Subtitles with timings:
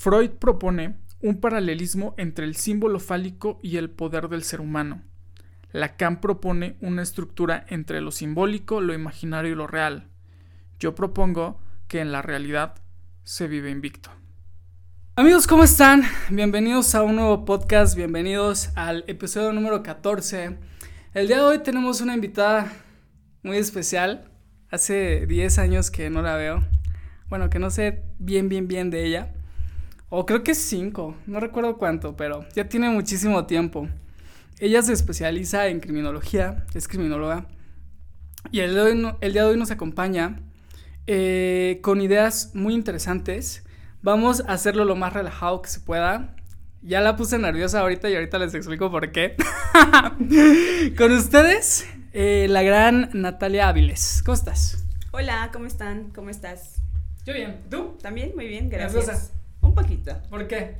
[0.00, 5.02] Freud propone un paralelismo entre el símbolo fálico y el poder del ser humano.
[5.72, 10.06] Lacan propone una estructura entre lo simbólico, lo imaginario y lo real.
[10.78, 12.76] Yo propongo que en la realidad
[13.24, 14.10] se vive invicto.
[15.16, 16.04] Amigos, ¿cómo están?
[16.30, 20.58] Bienvenidos a un nuevo podcast, bienvenidos al episodio número 14.
[21.12, 22.72] El día de hoy tenemos una invitada
[23.42, 24.30] muy especial.
[24.70, 26.62] Hace 10 años que no la veo.
[27.28, 29.34] Bueno, que no sé bien, bien, bien de ella.
[30.10, 33.88] O creo que es 5, no recuerdo cuánto, pero ya tiene muchísimo tiempo.
[34.58, 37.46] Ella se especializa en criminología, es criminóloga.
[38.50, 40.40] Y el, día de hoy nos acompaña
[41.06, 43.64] eh, con ideas muy interesantes.
[44.00, 46.34] Vamos a hacerlo lo más relajado que se pueda.
[46.80, 49.36] Ya la puse nerviosa ahorita y ahorita les explico por qué.
[50.96, 54.22] con ustedes, eh, la gran Natalia Áviles.
[54.24, 54.86] ¿Cómo estás?
[55.10, 56.12] Hola, ¿cómo están?
[56.12, 56.80] ¿Cómo estás?
[57.26, 57.60] Yo bien.
[57.68, 57.98] ¿Tú?
[58.00, 59.32] También, muy bien, gracias.
[59.68, 60.12] Un poquito.
[60.30, 60.76] ¿Por qué?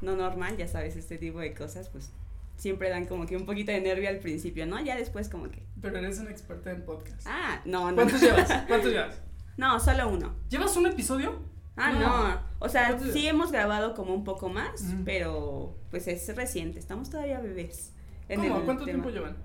[0.00, 2.12] No normal, ya sabes, este tipo de cosas, pues
[2.56, 4.80] siempre dan como que un poquito de nervio al principio, ¿no?
[4.82, 5.62] Ya después como que...
[5.80, 7.22] Pero eres una experta en podcast.
[7.26, 7.96] Ah, no, no.
[7.96, 8.48] ¿Cuántos llevas?
[8.66, 9.20] ¿Cuántos llevas?
[9.56, 10.34] No, solo uno.
[10.48, 11.38] ¿Llevas un episodio?
[11.76, 12.64] Ah, no.
[12.64, 16.78] O sea, sí hemos grabado como un poco más, pero pues es reciente.
[16.78, 17.92] Estamos todavía bebés.
[18.34, 18.64] ¿Cómo?
[18.64, 19.36] ¿Cuánto tiempo llevan?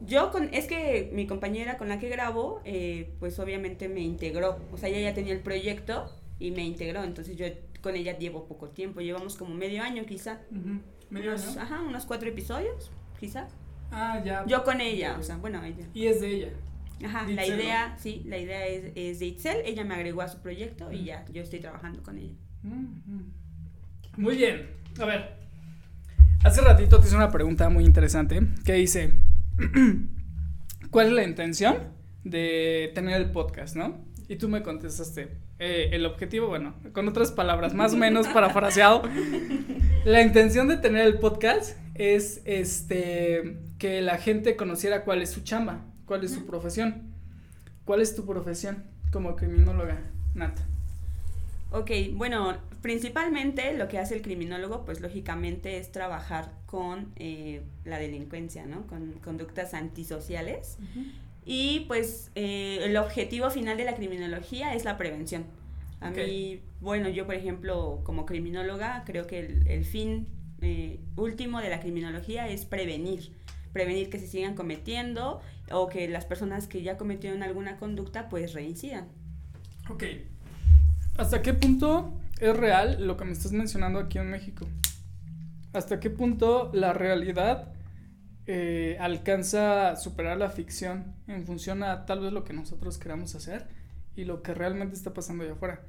[0.00, 4.58] Yo con, es que mi compañera con la que grabo, eh, pues obviamente me integró.
[4.72, 7.04] O sea, ella ya tenía el proyecto y me integró.
[7.04, 7.46] Entonces yo
[7.82, 10.40] con ella llevo poco tiempo, llevamos como medio año quizá.
[11.10, 11.60] ¿Medio año?
[11.60, 13.48] Ajá, unos cuatro episodios, quizá.
[13.90, 14.44] Ah, ya.
[14.46, 15.86] Yo con ella, o sea, bueno, ella.
[15.94, 16.48] Y es de ella.
[17.04, 20.38] Ajá, la idea, sí, la idea es, es, de Itzel, ella me agregó a su
[20.38, 22.34] proyecto y ya, yo estoy trabajando con ella.
[24.16, 24.68] Muy bien,
[25.00, 25.36] a ver,
[26.44, 29.14] hace ratito te hice una pregunta muy interesante que dice,
[30.90, 31.76] ¿cuál es la intención
[32.24, 34.04] de tener el podcast, no?
[34.28, 39.02] Y tú me contestaste, eh, el objetivo, bueno, con otras palabras, más o menos parafraseado,
[40.04, 45.42] la intención de tener el podcast es este que la gente conociera cuál es su
[45.42, 47.10] chamba, cuál es su profesión.
[47.90, 49.98] ¿Cuál es tu profesión como criminóloga,
[50.34, 50.62] Nata?
[51.72, 57.98] Ok, bueno, principalmente lo que hace el criminólogo, pues lógicamente es trabajar con eh, la
[57.98, 58.86] delincuencia, ¿no?
[58.86, 60.78] Con conductas antisociales.
[61.44, 65.44] Y pues eh, el objetivo final de la criminología es la prevención.
[66.00, 70.28] A mí, bueno, yo por ejemplo como criminóloga creo que el, fin
[70.62, 73.32] eh, último de la criminología es prevenir,
[73.72, 78.54] prevenir que se sigan cometiendo o que las personas que ya cometieron alguna conducta pues
[78.54, 79.08] reincidan.
[79.90, 80.04] Ok.
[81.18, 84.66] ¿Hasta qué punto es real lo que me estás mencionando aquí en México?
[85.74, 87.74] ¿Hasta qué punto la realidad
[88.46, 93.34] eh, alcanza a superar la ficción en función a tal vez lo que nosotros queramos
[93.34, 93.68] hacer
[94.16, 95.82] y lo que realmente está pasando allá afuera.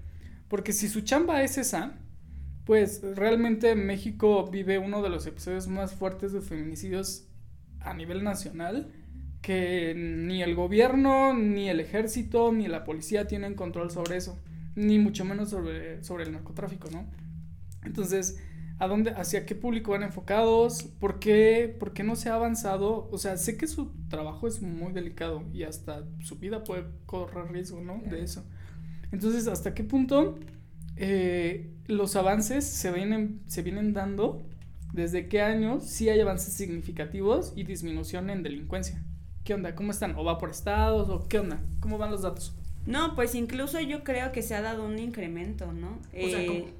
[0.47, 1.93] Porque si su chamba es esa,
[2.65, 7.27] pues realmente México vive uno de los episodios más fuertes de feminicidios
[7.79, 8.91] a nivel nacional
[9.41, 14.39] que ni el gobierno, ni el ejército, ni la policía tienen control sobre eso,
[14.75, 17.07] ni mucho menos sobre, sobre el narcotráfico, ¿no?
[17.83, 18.37] Entonces,
[18.81, 23.07] a dónde, hacia qué público van enfocados, ¿Por qué, por qué no se ha avanzado.
[23.11, 27.51] O sea, sé que su trabajo es muy delicado y hasta su vida puede correr
[27.51, 28.01] riesgo, ¿no?
[28.09, 28.43] De eso.
[29.11, 30.39] Entonces, ¿hasta qué punto
[30.95, 34.41] eh, los avances se vienen, se vienen dando?
[34.93, 39.03] ¿Desde qué años sí hay avances significativos y disminución en delincuencia?
[39.43, 39.75] ¿Qué onda?
[39.75, 40.15] ¿Cómo están?
[40.15, 41.07] ¿O va por estados?
[41.07, 41.61] ¿O qué onda?
[41.81, 42.55] ¿Cómo van los datos?
[42.87, 45.99] No, pues incluso yo creo que se ha dado un incremento, ¿no?
[46.09, 46.73] O sea, eh,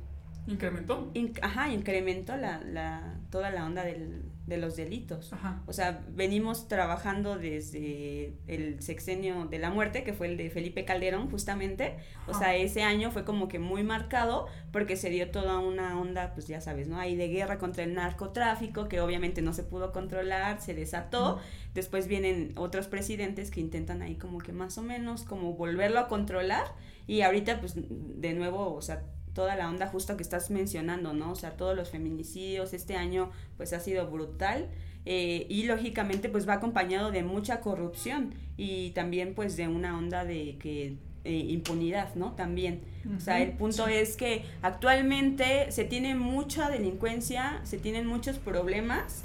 [0.48, 1.12] ¿Incrementó?
[1.42, 5.32] ajá, incrementó la, la, toda la onda del, de los delitos.
[5.34, 5.62] Ajá.
[5.68, 10.84] O sea, venimos trabajando desde el sexenio de la muerte, que fue el de Felipe
[10.84, 11.98] Calderón, justamente.
[12.28, 16.34] O sea, ese año fue como que muy marcado porque se dio toda una onda,
[16.34, 17.00] pues ya sabes, ¿no?
[17.00, 21.40] Ahí de guerra contra el narcotráfico, que obviamente no se pudo controlar, se desató.
[21.74, 26.08] Después vienen otros presidentes que intentan ahí como que más o menos como volverlo a
[26.08, 26.66] controlar.
[27.08, 29.04] Y ahorita, pues, de nuevo, o sea,
[29.34, 31.32] toda la onda justo que estás mencionando, ¿no?
[31.32, 34.68] O sea, todos los feminicidios, este año pues ha sido brutal
[35.06, 40.26] eh, y lógicamente pues va acompañado de mucha corrupción y también pues de una onda
[40.26, 42.34] de que eh, impunidad, ¿no?
[42.34, 42.82] También.
[43.16, 49.24] O sea, el punto es que actualmente se tiene mucha delincuencia, se tienen muchos problemas,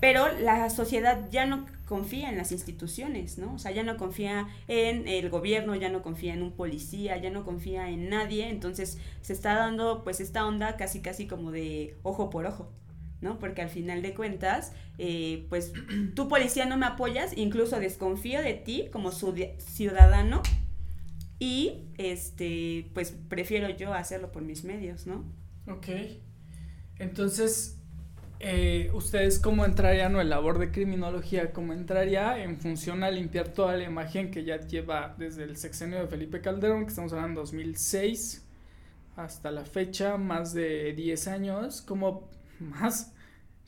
[0.00, 3.54] pero la sociedad ya no confía en las instituciones, ¿no?
[3.54, 7.30] O sea, ya no confía en el gobierno, ya no confía en un policía, ya
[7.30, 11.96] no confía en nadie, entonces se está dando pues esta onda casi casi como de
[12.02, 12.70] ojo por ojo,
[13.22, 13.38] ¿no?
[13.38, 15.72] Porque al final de cuentas, eh, pues
[16.14, 20.42] tú policía no me apoyas, incluso desconfío de ti como ciudadano
[21.38, 25.24] y este pues prefiero yo hacerlo por mis medios, ¿no?
[25.66, 25.88] Ok.
[26.98, 27.77] Entonces,
[28.40, 33.48] eh, ¿ustedes cómo entrarían o el labor de criminología, cómo entraría en función a limpiar
[33.48, 37.40] toda la imagen que ya lleva desde el sexenio de Felipe Calderón, que estamos hablando
[37.40, 38.46] de 2006,
[39.16, 42.28] hasta la fecha, más de 10 años, como
[42.60, 43.12] más,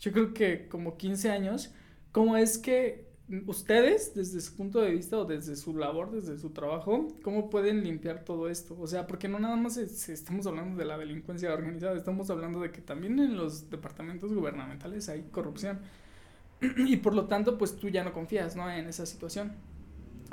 [0.01, 1.73] yo creo que como 15 años,
[2.13, 3.10] ¿cómo es que
[3.47, 7.85] ustedes, desde su punto de vista o desde su labor, desde su trabajo, cómo pueden
[7.85, 8.77] limpiar todo esto?
[8.81, 12.71] O sea, porque no nada más estamos hablando de la delincuencia organizada, estamos hablando de
[12.71, 15.81] que también en los departamentos gubernamentales hay corrupción.
[16.61, 18.71] y por lo tanto, pues tú ya no confías, ¿no?
[18.71, 19.53] En esa situación.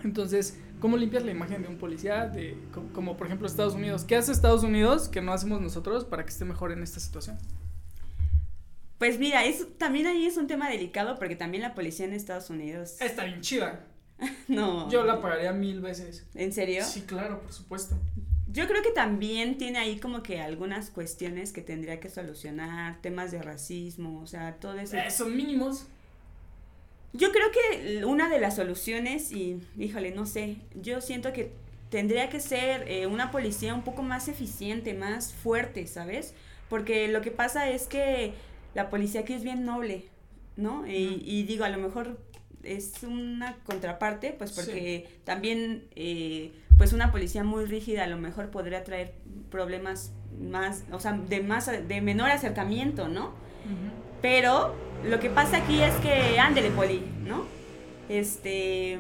[0.04, 2.28] Entonces, ¿cómo limpias la imagen de un policía?
[2.28, 2.58] De,
[2.94, 4.04] como, por ejemplo Estados Unidos.
[4.04, 7.38] ¿Qué hace Estados Unidos que no hacemos nosotros para que esté mejor en esta situación?
[8.98, 12.50] Pues mira, es, también ahí es un tema delicado porque también la policía en Estados
[12.50, 13.00] Unidos.
[13.00, 13.86] Está bien chida.
[14.48, 14.90] no.
[14.90, 16.26] Yo la pagaría mil veces.
[16.34, 16.84] ¿En serio?
[16.84, 17.96] Sí, claro, por supuesto.
[18.48, 23.32] Yo creo que también tiene ahí como que algunas cuestiones que tendría que solucionar, temas
[23.32, 24.98] de racismo, o sea, todo eso.
[24.98, 25.86] Eh, son mínimos.
[27.14, 31.52] Yo creo que una de las soluciones, y híjole, no sé, yo siento que
[31.90, 36.34] tendría que ser eh, una policía un poco más eficiente, más fuerte, ¿sabes?
[36.70, 38.34] Porque lo que pasa es que
[38.78, 40.06] la policía aquí es bien noble,
[40.56, 40.86] ¿no?
[40.86, 42.20] Y, digo, a lo mejor
[42.62, 48.52] es una contraparte, pues porque también, eh, pues una policía muy rígida a lo mejor
[48.52, 49.16] podría traer
[49.50, 53.32] problemas más, o sea, de más, de menor acercamiento, ¿no?
[54.22, 57.46] Pero lo que pasa aquí es que, ándele, poli, ¿no?
[58.10, 59.00] Este,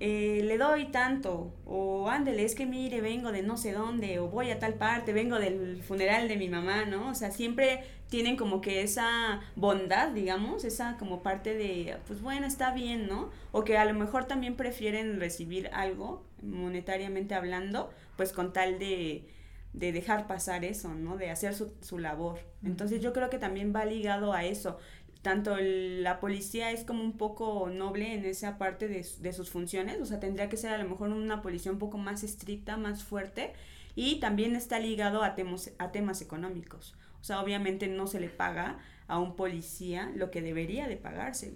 [0.00, 4.26] eh, le doy tanto, o ándele, es que mire, vengo de no sé dónde, o
[4.26, 7.10] voy a tal parte, vengo del funeral de mi mamá, ¿no?
[7.10, 12.46] O sea, siempre tienen como que esa bondad, digamos, esa como parte de, pues bueno,
[12.46, 13.30] está bien, ¿no?
[13.52, 19.28] O que a lo mejor también prefieren recibir algo, monetariamente hablando, pues con tal de,
[19.72, 21.16] de dejar pasar eso, ¿no?
[21.16, 22.40] De hacer su, su labor.
[22.64, 24.78] Entonces yo creo que también va ligado a eso
[25.22, 30.00] tanto la policía es como un poco noble en esa parte de, de, sus funciones,
[30.00, 33.02] o sea, tendría que ser a lo mejor una policía un poco más estricta, más
[33.02, 33.52] fuerte,
[33.94, 36.94] y también está ligado a, temas, a temas económicos.
[37.20, 38.78] O sea, obviamente no se le paga
[39.08, 41.54] a un policía lo que debería de pagarse,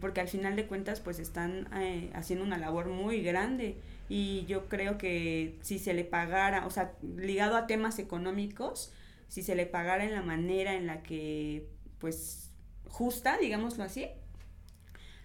[0.00, 3.76] porque al final de cuentas pues están eh, haciendo una labor muy grande.
[4.08, 8.92] Y yo creo que si se le pagara, o sea, ligado a temas económicos,
[9.28, 11.68] si se le pagara en la manera en la que
[11.98, 12.50] pues
[12.88, 14.06] justa, digámoslo así,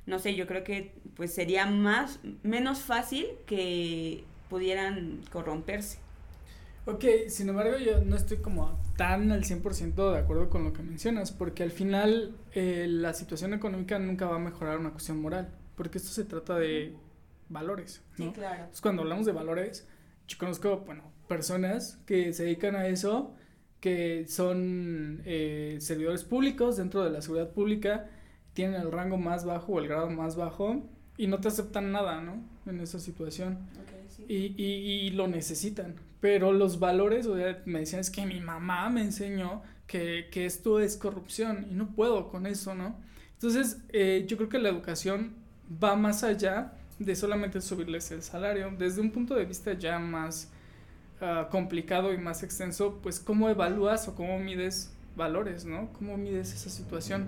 [0.06, 6.01] no sé, yo creo que pues sería más, menos fácil que pudieran corromperse.
[6.86, 10.82] Ok, sin embargo yo no estoy como tan al 100% de acuerdo con lo que
[10.82, 15.50] mencionas, porque al final eh, la situación económica nunca va a mejorar una cuestión moral,
[15.76, 16.96] porque esto se trata de
[17.50, 18.26] valores, ¿no?
[18.26, 18.56] Sí, claro.
[18.56, 19.88] Entonces cuando hablamos de valores,
[20.28, 23.36] yo conozco, bueno, personas que se dedican a eso
[23.80, 28.10] que son eh, servidores públicos dentro de la seguridad pública,
[28.54, 30.84] tienen el rango más bajo o el grado más bajo
[31.18, 32.44] y no te aceptan nada, ¿no?
[32.66, 33.58] En esa situación.
[34.28, 35.96] y, y, y, lo necesitan.
[36.22, 40.46] Pero los valores, o sea, me decían, es que mi mamá me enseñó que, que
[40.46, 42.96] esto es corrupción y no puedo con eso, ¿no?
[43.34, 45.36] Entonces, eh, yo creo que la educación
[45.84, 50.52] va más allá de solamente subirles el salario, desde un punto de vista ya más
[51.24, 55.94] Ah, complicado y más extenso, pues cómo evalúas o cómo mides valores, ¿no?
[55.94, 57.28] ¿Cómo mides esa situación?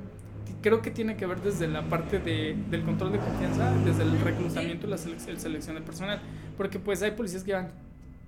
[0.64, 4.20] Creo que tiene que ver desde la parte de, del control de confianza, desde el
[4.20, 6.20] reclutamiento y la selección de personal,
[6.58, 7.72] porque pues hay policías que llevan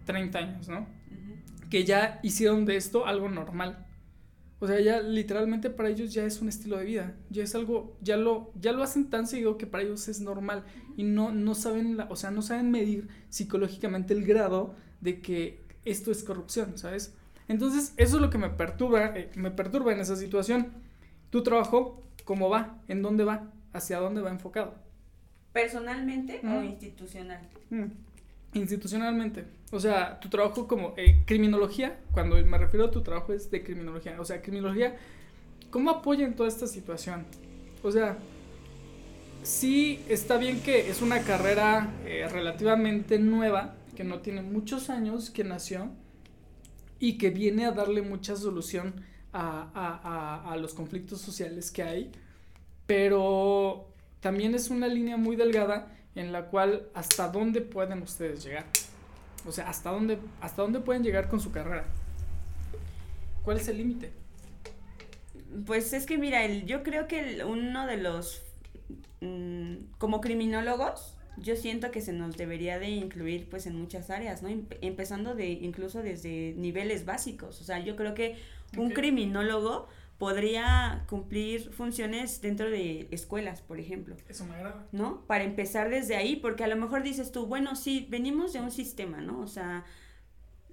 [0.06, 0.88] 30 años, ¿no?
[1.70, 3.86] Que ya hicieron de esto algo normal.
[4.60, 7.98] O sea, ya literalmente para ellos ya es un estilo de vida, ya es algo,
[8.02, 10.64] ya lo, ya lo hacen tan seguido que para ellos es normal
[10.96, 15.66] y no, no saben, la, o sea, no saben medir psicológicamente el grado de que
[15.84, 17.14] esto es corrupción, ¿sabes?
[17.48, 20.72] Entonces, eso es lo que me perturba, eh, me perturba en esa situación.
[21.30, 22.82] Tu trabajo, ¿cómo va?
[22.88, 23.52] ¿En dónde va?
[23.74, 24.76] ¿Hacia dónde va enfocado?
[25.52, 27.48] ¿Personalmente o institucional?
[28.56, 29.46] Institucionalmente.
[29.72, 33.64] O sea, tu trabajo como eh, criminología, cuando me refiero a tu trabajo es de
[33.64, 34.20] criminología.
[34.20, 34.96] O sea, criminología,
[35.70, 37.26] ¿cómo apoya en toda esta situación?
[37.84, 38.18] O sea,
[39.44, 45.30] sí está bien que es una carrera eh, relativamente nueva, que no tiene muchos años
[45.30, 45.92] que nació
[47.00, 48.94] y que viene a darle mucha solución
[49.34, 52.12] a, los conflictos sociales que hay,
[52.88, 53.90] pero
[54.22, 58.65] también es una línea muy delgada en la cual hasta dónde pueden ustedes llegar.
[59.45, 61.86] O sea, hasta dónde, hasta dónde pueden llegar con su carrera.
[63.43, 64.12] ¿Cuál es el límite?
[65.65, 68.41] Pues es que mira, el, yo creo que uno de los,
[69.22, 74.41] mm, como criminólogos, yo siento que se nos debería de incluir pues en muchas áreas,
[74.41, 74.50] ¿no?
[74.81, 77.62] Empezando de incluso desde niveles básicos.
[77.62, 78.38] O sea, yo creo que
[78.77, 84.15] un criminólogo podría cumplir funciones dentro de escuelas, por ejemplo.
[84.29, 84.88] Eso me agrada.
[84.91, 85.25] ¿No?
[85.27, 88.72] Para empezar desde ahí, porque a lo mejor dices tú, bueno, sí, venimos de un
[88.72, 89.41] sistema, ¿no?
[89.41, 89.86] O sea,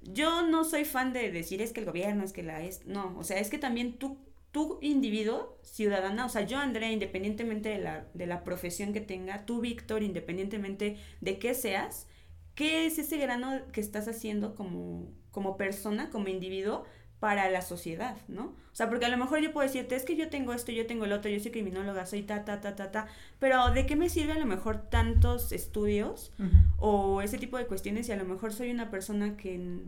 [0.03, 3.17] yo no soy fan de decir es que el gobierno, es que la es, no,
[3.19, 4.19] o sea, es que también tú
[4.53, 9.47] tú individuo, ciudadana, o sea, yo Andrea, independientemente de la, de la profesión que tenga,
[9.47, 12.07] tú Víctor, independientemente de qué seas,
[12.55, 16.85] ¿qué es ese grano que estás haciendo como, como persona, como individuo,
[17.23, 18.47] para la sociedad, ¿no?
[18.47, 20.89] O sea, porque a lo mejor yo puedo decirte, es que yo tengo esto, yo
[20.89, 23.07] tengo el otro, yo soy criminóloga, soy ta, ta, ta, ta, ta,
[23.39, 26.33] pero ¿de qué me sirve a lo mejor tantos estudios
[26.79, 29.85] o ese tipo de cuestiones si a lo mejor soy una persona que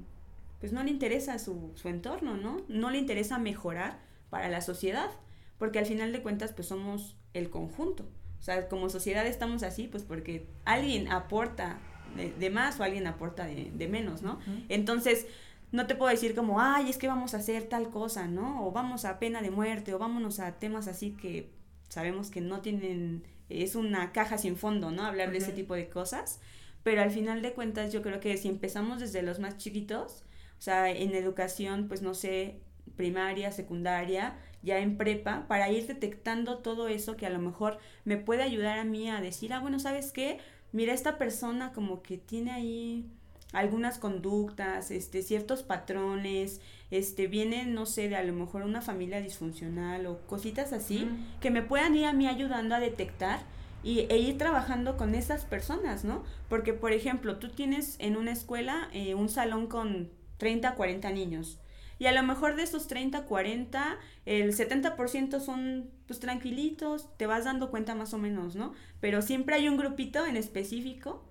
[0.61, 2.63] pues no le interesa su, su entorno, ¿no?
[2.69, 3.99] No le interesa mejorar
[4.31, 5.11] para la sociedad,
[5.59, 8.05] porque al final de cuentas pues somos el conjunto.
[8.39, 11.81] O sea, como sociedad estamos así pues porque alguien aporta
[12.15, 14.39] de, más o alguien aporta de, menos, ¿no?
[14.69, 15.27] Entonces,
[15.75, 18.65] no te puedo decir como, ay, es que vamos a hacer tal cosa, ¿no?
[18.65, 21.51] O vamos a pena de muerte, o vámonos a temas así que
[21.89, 25.03] sabemos que no tienen, es una caja sin fondo, ¿no?
[25.05, 26.39] Hablar de ese tipo de cosas.
[26.85, 30.23] Pero al final de cuentas yo creo que si empezamos desde los más chiquitos,
[30.61, 32.61] o sea, en educación, pues no sé,
[32.95, 38.17] primaria, secundaria, ya en prepa, para ir detectando todo eso que a lo mejor me
[38.17, 40.39] puede ayudar a mí a decir, ah, bueno, ¿sabes qué?
[40.71, 43.11] Mira, esta persona como que tiene ahí
[43.55, 49.21] algunas conductas, este, ciertos patrones, este, vienen, no sé, de a lo mejor una familia
[49.21, 51.09] disfuncional o cositas así,
[51.41, 53.41] que me puedan ir a mí ayudando a detectar
[53.83, 56.25] y, e ir trabajando con esas personas, ¿no?
[56.49, 61.59] Porque, por ejemplo, tú tienes en una escuela eh, un salón con 30, 40 niños.
[61.99, 67.45] Y a lo mejor de esos 30, 40, el 70% son pues tranquilitos, te vas
[67.45, 68.73] dando cuenta más o menos, ¿no?
[69.01, 71.23] Pero siempre hay un grupito en específico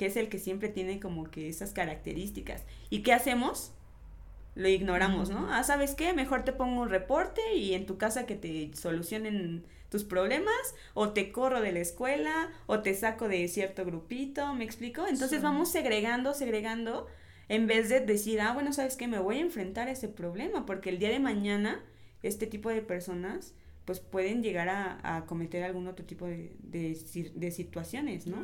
[0.00, 2.64] que es el que siempre tiene como que esas características.
[2.88, 3.72] ¿Y qué hacemos?
[4.54, 5.52] Lo ignoramos, ¿no?
[5.52, 6.14] Ah, ¿sabes qué?
[6.14, 11.10] Mejor te pongo un reporte y en tu casa que te solucionen tus problemas, o
[11.10, 15.06] te corro de la escuela, o te saco de cierto grupito, ¿me explico?
[15.06, 17.06] Entonces vamos segregando, segregando
[17.50, 19.06] en vez de decir, ah, bueno, ¿sabes qué?
[19.06, 21.84] Me voy a enfrentar a ese problema, porque el día de mañana
[22.22, 23.52] este tipo de personas
[23.90, 28.36] pues pueden llegar a, cometer algún otro tipo de, de, situaciones, ¿no?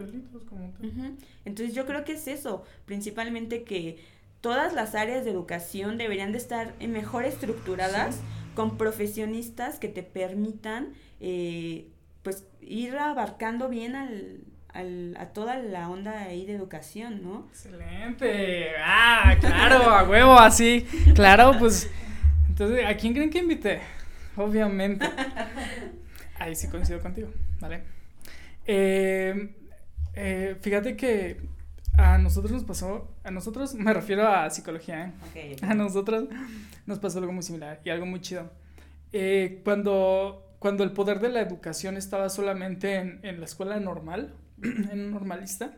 [1.45, 3.99] Entonces yo creo que es eso, principalmente que
[4.41, 8.19] todas las áreas de educación deberían de estar mejor estructuradas
[8.57, 11.91] con profesionistas que te permitan eh,
[12.25, 17.47] pues ir abarcando bien al, a toda la onda ahí de educación, ¿no?
[17.51, 18.71] Excelente.
[18.85, 20.85] Ah, claro, a huevo, así.
[21.15, 21.89] Claro, pues.
[22.49, 23.81] Entonces, ¿a quién creen que invité?
[24.37, 25.07] Obviamente.
[26.39, 27.29] Ahí sí coincido contigo,
[27.61, 27.83] ¿vale?
[28.67, 29.55] Eh,
[30.15, 31.41] eh, fíjate que
[31.97, 35.57] a nosotros nos pasó, a nosotros me refiero a psicología, ¿eh?
[35.63, 36.29] A nosotros
[36.85, 38.51] nos pasó algo muy similar y algo muy chido.
[39.13, 44.35] Eh, cuando, cuando el poder de la educación estaba solamente en, en la escuela normal,
[44.63, 45.75] en un normalista,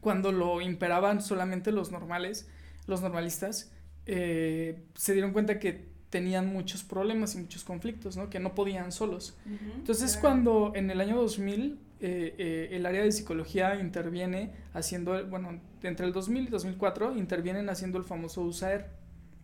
[0.00, 2.48] cuando lo imperaban solamente los normales,
[2.86, 3.72] los normalistas,
[4.06, 8.28] eh, se dieron cuenta que tenían muchos problemas y muchos conflictos, ¿no?
[8.28, 9.36] Que no podían solos.
[9.76, 15.60] Entonces, cuando en el año 2000 eh, eh, el área de psicología interviene haciendo, bueno,
[15.82, 18.90] entre el 2000 y 2004 intervienen haciendo el famoso USAER,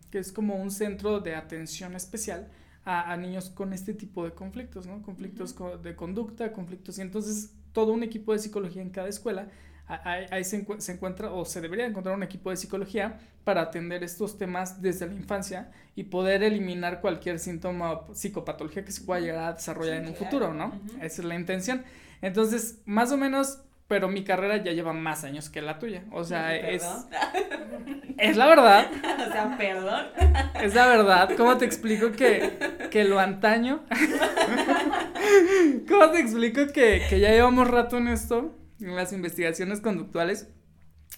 [0.09, 2.49] que es como un centro de atención especial
[2.83, 5.01] a, niños con este tipo de conflictos, ¿no?
[5.01, 6.97] Conflictos de conducta, conflictos.
[6.97, 9.49] Y entonces todo un equipo de psicología en cada escuela.
[9.87, 14.81] Ahí, se, encuentra o se debería encontrar un equipo de psicología para atender estos temas
[14.81, 19.95] desde la infancia y poder eliminar cualquier síntoma psicopatología que se pueda llegar a desarrollar
[19.95, 20.77] en un futuro, ¿no?
[21.01, 21.83] Esa es la intención.
[22.21, 26.03] Entonces, más o menos, pero mi carrera ya lleva más años que la tuya.
[26.11, 26.83] O sea, es.
[28.17, 28.87] Es la verdad.
[29.27, 30.07] O sea, perdón.
[30.61, 31.29] Es la verdad.
[31.37, 33.83] ¿Cómo te explico que, que lo antaño?
[35.87, 38.55] ¿Cómo te explico que, que ya llevamos rato en esto?
[38.79, 40.47] En las investigaciones conductuales.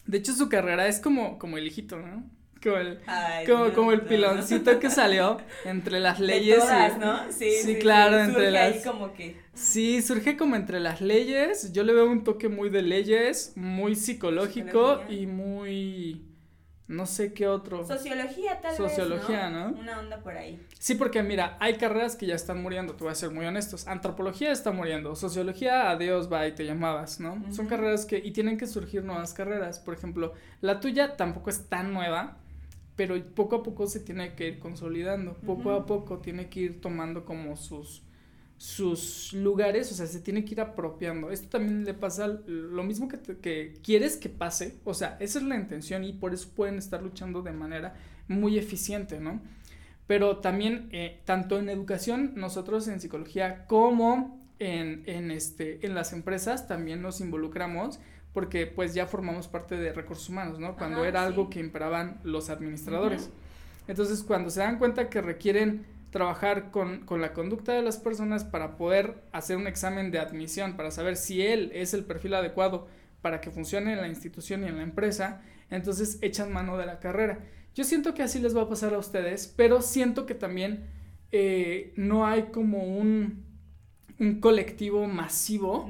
[0.05, 2.29] De hecho, su carrera es como, como el hijito, ¿no?
[2.61, 2.99] Como el,
[3.47, 6.63] como, como el piloncito que salió entre las leyes.
[6.99, 7.31] ¿no?
[7.31, 8.75] Sí, sí, claro, entre las.
[8.75, 9.37] Ahí como que...
[9.53, 11.71] Sí, surge como entre las leyes.
[11.71, 16.21] Yo le veo un toque muy de leyes, muy psicológico y muy
[16.89, 17.85] no sé qué otro.
[17.85, 19.79] Sociología tal Sociología, vez, ¿no?
[19.79, 20.59] Una onda por ahí.
[20.79, 23.87] Sí, porque mira, hay carreras que ya están muriendo, te voy a ser muy honestos.
[23.87, 27.43] Antropología está muriendo, sociología, adiós, bye, te llamabas, ¿no?
[27.53, 29.79] Son carreras que, y tienen que surgir nuevas carreras.
[29.79, 32.37] Por ejemplo, la tuya tampoco es tan nueva,
[32.95, 36.81] pero poco a poco se tiene que ir consolidando, poco a poco tiene que ir
[36.81, 38.01] tomando como sus
[38.59, 41.31] sus lugares, o sea, se tiene que ir apropiando.
[41.31, 45.45] Esto también le pasa lo mismo que, que quieres que pase, o sea, esa es
[45.45, 47.95] la intención y por eso pueden estar luchando de manera
[48.27, 49.41] muy eficiente, ¿no?
[50.07, 56.11] Pero también, eh, tanto en educación, nosotros en psicología, como en, en, este, en las
[56.11, 58.01] empresas, también nos involucramos
[58.33, 60.75] porque pues ya formamos parte de recursos humanos, ¿no?
[60.75, 63.29] Cuando era algo que imperaban los administradores.
[63.87, 68.43] Entonces, cuando se dan cuenta que requieren trabajar con, con, la conducta de las personas
[68.43, 72.87] para poder hacer un examen de admisión, para saber si él es el perfil adecuado
[73.21, 76.99] para que funcione en la institución y en la empresa, entonces echan mano de la
[76.99, 77.39] carrera.
[77.75, 80.87] Yo siento que así les va a pasar a ustedes, pero siento que también
[81.31, 83.45] eh, no hay como un,
[84.19, 85.89] un colectivo masivo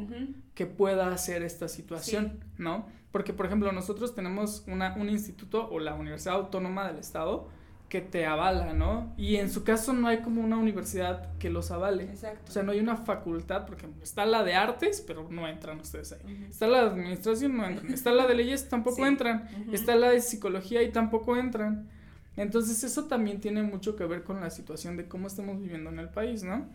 [0.54, 2.88] que pueda hacer esta situación, ¿no?
[3.12, 7.50] Porque, por ejemplo, nosotros tenemos una, un instituto o la Universidad Autónoma del Estado,
[7.90, 9.12] que te avala, ¿no?
[9.18, 12.04] Y en su caso no hay como una universidad que los avale.
[12.04, 12.46] Exacto.
[12.48, 16.14] O sea, no hay una facultad, porque está la de artes, pero no entran ustedes
[16.14, 16.48] ahí.
[16.50, 17.92] Está la de administración, no entran.
[17.92, 19.50] Está la de leyes, tampoco entran.
[19.74, 21.90] Está la de psicología y tampoco entran.
[22.38, 26.00] Entonces eso también tiene mucho que ver con la situación de cómo estamos viviendo en
[26.00, 26.68] el país, ¿no?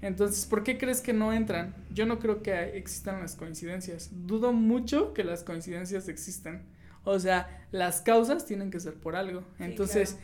[0.00, 1.76] Entonces, ¿por qué crees que no entran?
[1.90, 4.10] Yo no creo que existan las coincidencias.
[4.26, 6.62] Dudo mucho que las coincidencias existan.
[7.04, 9.44] O sea, las causas tienen que ser por algo.
[9.60, 10.18] Entonces,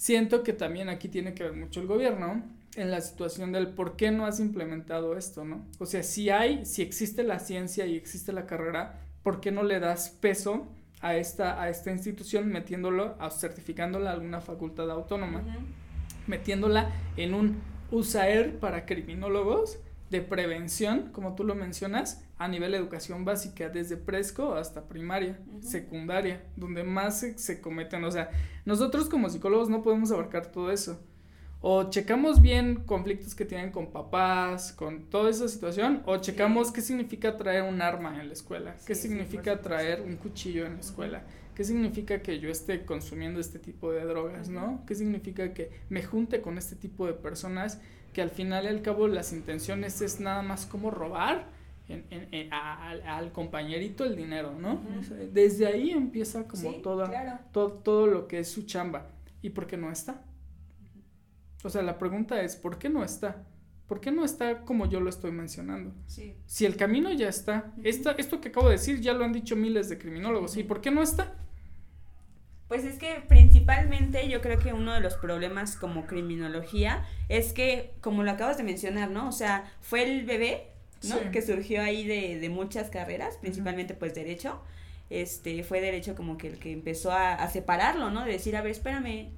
[0.00, 2.42] Siento que también aquí tiene que ver mucho el gobierno
[2.74, 5.66] en la situación del por qué no has implementado esto, ¿no?
[5.78, 9.62] O sea, si hay, si existe la ciencia y existe la carrera, ¿por qué no
[9.62, 10.68] le das peso
[11.02, 15.42] a esta, a esta institución metiéndolo, a, certificándola a alguna facultad autónoma?
[16.26, 19.80] Metiéndola en un USAER para criminólogos
[20.10, 25.38] de prevención, como tú lo mencionas, a nivel de educación básica, desde presco hasta primaria,
[25.60, 28.04] secundaria, donde más se, cometen.
[28.04, 28.30] O sea,
[28.64, 31.00] nosotros como psicólogos no podemos abarcar todo eso.
[31.62, 36.80] O checamos bien conflictos que tienen con papás, con toda esa situación, o checamos qué
[36.80, 41.22] significa traer un arma en la escuela, qué significa traer un cuchillo en la escuela,
[41.54, 44.82] qué significa que yo esté consumiendo este tipo de drogas, ¿no?
[44.86, 47.78] ¿Qué significa que me junte con este tipo de personas
[48.12, 51.48] que al final y al cabo las intenciones es nada más como robar
[52.52, 54.80] al compañerito el dinero, ¿no?
[55.32, 59.08] Desde ahí empieza como toda, todo, todo lo que es su chamba.
[59.42, 60.22] ¿Y por qué no está?
[61.64, 63.44] O sea, la pregunta es, ¿por qué no está?
[63.86, 65.92] ¿Por qué no está como yo lo estoy mencionando?
[66.46, 69.88] Si el camino ya está, esto que acabo de decir ya lo han dicho miles
[69.88, 71.36] de criminólogos, ¿y por qué no está?
[72.70, 77.90] Pues es que principalmente yo creo que uno de los problemas como criminología es que,
[78.00, 79.28] como lo acabas de mencionar, ¿no?
[79.28, 80.68] O sea, fue el bebé,
[81.02, 81.16] ¿no?
[81.32, 84.62] Que surgió ahí de, de muchas carreras, principalmente pues derecho.
[85.10, 88.24] Este, fue derecho como que el que empezó a, a separarlo, ¿no?
[88.24, 89.30] De decir, a ver, espérame,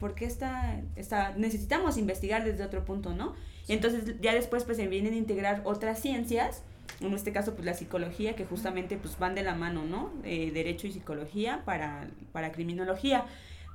[0.00, 3.36] ¿por qué está, está, necesitamos investigar desde otro punto, ¿no?
[3.68, 6.64] Entonces ya después pues se vienen a integrar otras ciencias
[7.02, 10.12] en este caso pues la psicología que justamente pues van de la mano, ¿no?
[10.24, 13.24] Eh, derecho y psicología para, para criminología.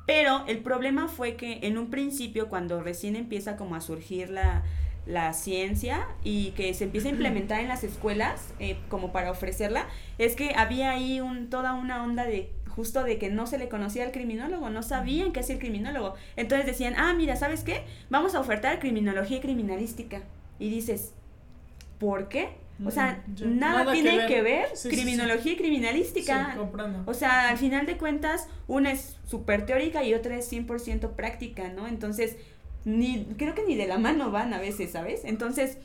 [0.06, 4.63] Pero el problema fue que en un principio cuando recién empieza como a surgir la,
[5.06, 9.88] la ciencia y que se empieza a implementar en las escuelas eh, como para ofrecerla,
[10.18, 13.70] es que había ahí un, toda una onda de justo de que no se le
[13.70, 16.13] conocía al criminólogo, no sabían qué es el criminólogo.
[16.36, 17.84] Entonces decían, ah, mira, ¿sabes qué?
[18.12, 20.22] Vamos a ofertar criminología y criminalística.
[20.60, 21.13] Y dices,
[21.98, 22.50] ¿por qué?
[22.86, 26.58] O sea, nada, tiene que ver, criminología y criminalística.
[27.06, 31.70] o sea, al final de cuentas, una es súper teórica y otra es 100% práctica,
[31.70, 31.88] ¿no?
[31.88, 32.38] Entonces,
[32.86, 35.22] ni creo que ni de la mano van a veces, ¿sabes?
[35.26, 35.80] Entonces,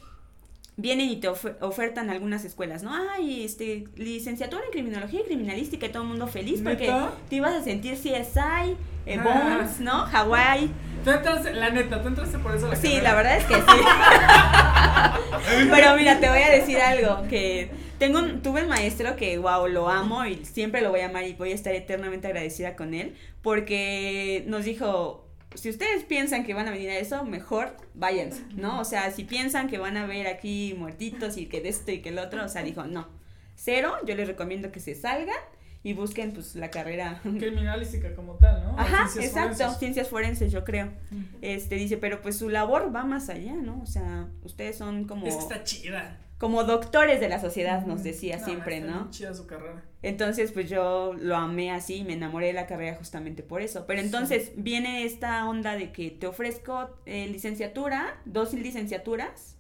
[0.77, 2.93] vienen y te ofertan algunas escuelas, ¿no?
[2.95, 6.93] Ay, este, licenciatura en criminología y criminalística y todo el mundo feliz porque
[7.29, 8.77] te ibas a sentir CSI,
[9.07, 9.23] eh, ah.
[9.25, 10.07] Bones, ¿no?
[10.07, 10.71] Hawaii.
[11.05, 13.61] Tú entraste, la neta, tú entraste por eso la Sí, la verdad es que sí.
[15.71, 19.67] Pero mira, te voy a decir algo, que tengo un, tuve un maestro que, wow,
[19.69, 22.95] lo amo y siempre lo voy a amar y voy a estar eternamente agradecida con
[22.95, 28.43] él, porque nos dijo, si ustedes piensan que van a venir a eso, mejor váyanse,
[28.55, 28.81] ¿no?
[28.81, 32.01] O sea, si piensan que van a ver aquí muertitos y que de esto y
[32.01, 33.09] que el otro, o sea, dijo, no,
[33.55, 35.37] cero, yo les recomiendo que se salgan
[35.85, 38.79] y busquen pues la carrera criminalística como tal, ¿no?
[38.79, 40.93] Ajá, exacto, ciencias forenses, yo creo.
[41.41, 43.81] Este dice, pero pues su labor va más allá, ¿no?
[43.83, 46.19] O sea, ustedes son como Es que está chida.
[46.39, 49.11] Como doctores de la sociedad nos decía siempre, ¿no?
[49.11, 49.85] Chida su carrera.
[50.03, 53.85] Entonces, pues yo lo amé así, me enamoré de la carrera justamente por eso.
[53.87, 59.57] Pero entonces viene esta onda de que te ofrezco eh, licenciatura, dos licenciaturas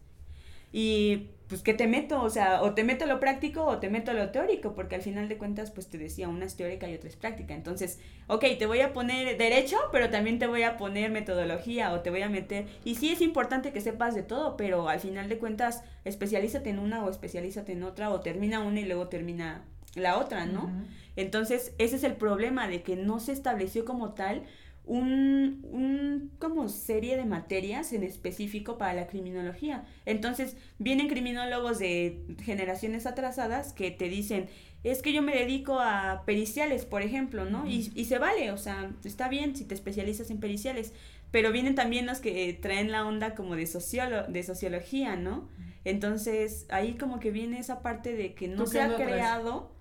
[0.72, 2.22] y pues, ¿qué te meto?
[2.22, 5.28] O sea, o te meto lo práctico o te meto lo teórico, porque al final
[5.28, 7.52] de cuentas, pues te decía, una es teórica y otra es práctica.
[7.52, 12.00] Entonces, ok, te voy a poner derecho, pero también te voy a poner metodología o
[12.00, 12.64] te voy a meter...
[12.86, 16.78] Y sí es importante que sepas de todo, pero al final de cuentas, especialízate en
[16.78, 19.62] una o especialízate en otra o termina una y luego termina
[19.94, 20.72] la otra, ¿no?
[21.16, 24.44] Entonces, ese es el problema de que no se estableció como tal
[24.84, 29.84] un, un, como serie de materias en específico para la criminología.
[30.06, 34.48] Entonces, vienen criminólogos de generaciones atrasadas que te dicen,
[34.82, 37.66] es que yo me dedico a periciales, por ejemplo, ¿no?
[37.66, 40.92] y, y, se vale, o sea, está bien si te especializas en periciales,
[41.30, 45.48] pero vienen también los que traen la onda como de, sociolo de sociología, ¿no?
[45.84, 49.72] Entonces, ahí como que viene esa parte de que no se ha creado,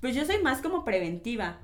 [0.00, 1.60] pues yo soy más como preventiva,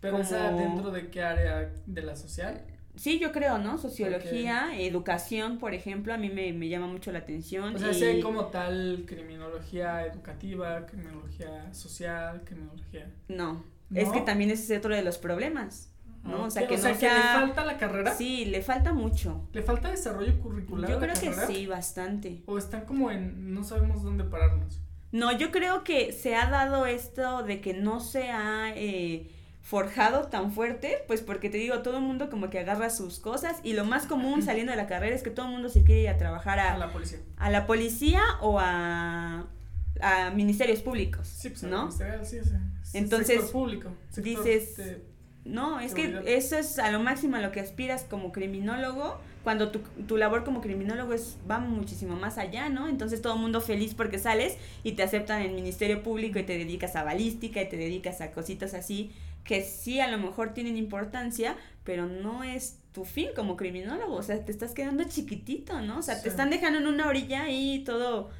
[0.00, 2.62] ¿Pero esa dentro de qué área de la social?
[2.96, 3.78] Sí, yo creo, ¿no?
[3.78, 7.74] Sociología, educación, por ejemplo, a mí me, me, llama mucho la atención.
[7.74, 13.10] O sea, sé como tal criminología educativa, criminología social, criminología.
[13.28, 15.90] No, es que también ese es otro de los problemas.
[16.24, 16.44] ¿no?
[16.44, 18.14] O sea, que, no sea, que le falta la carrera.
[18.14, 19.48] Sí, le falta mucho.
[19.52, 20.90] ¿Le falta desarrollo curricular?
[20.90, 22.42] Yo creo que sí, bastante.
[22.46, 24.80] O están como en no sabemos dónde pararnos.
[25.12, 29.30] No, yo creo que se ha dado esto de que no se ha eh,
[29.62, 33.58] forjado tan fuerte, pues porque te digo, todo el mundo como que agarra sus cosas
[33.62, 36.02] y lo más común saliendo de la carrera es que todo el mundo se quiere
[36.02, 37.18] ir a trabajar a, a la policía.
[37.36, 39.46] A la policía o a,
[40.00, 41.90] a ministerios públicos, sí, pues, ¿no?
[41.92, 42.50] Sí, sí, sí.
[42.94, 44.80] Entonces, público, dices,
[45.44, 49.70] no, es que eso es a lo máximo a lo que aspiras como criminólogo, cuando
[49.70, 52.88] tu, tu, labor como criminólogo es, va muchísimo más allá, ¿no?
[52.88, 56.42] Entonces todo el mundo feliz porque sales y te aceptan en el Ministerio Público y
[56.42, 59.12] te dedicas a balística y te dedicas a cositas así
[59.44, 64.22] que sí a lo mejor tienen importancia, pero no es tu fin como criminólogo, o
[64.22, 65.98] sea, te estás quedando chiquitito, ¿no?
[65.98, 68.30] O sea, te están dejando en una orilla y todo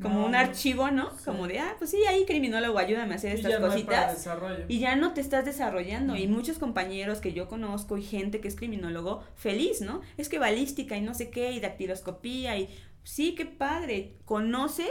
[0.00, 1.10] como un archivo, ¿no?
[1.24, 4.28] Como de, ah, pues sí, ahí criminólogo, ayúdame a hacer estas cositas.
[4.68, 6.16] y ya no te estás desarrollando.
[6.16, 10.02] Y muchos compañeros que yo conozco y gente que es criminólogo, feliz, ¿no?
[10.18, 12.68] Es que balística y no sé qué, y dactiloscopía, y
[13.04, 14.86] sí, qué padre, conoce,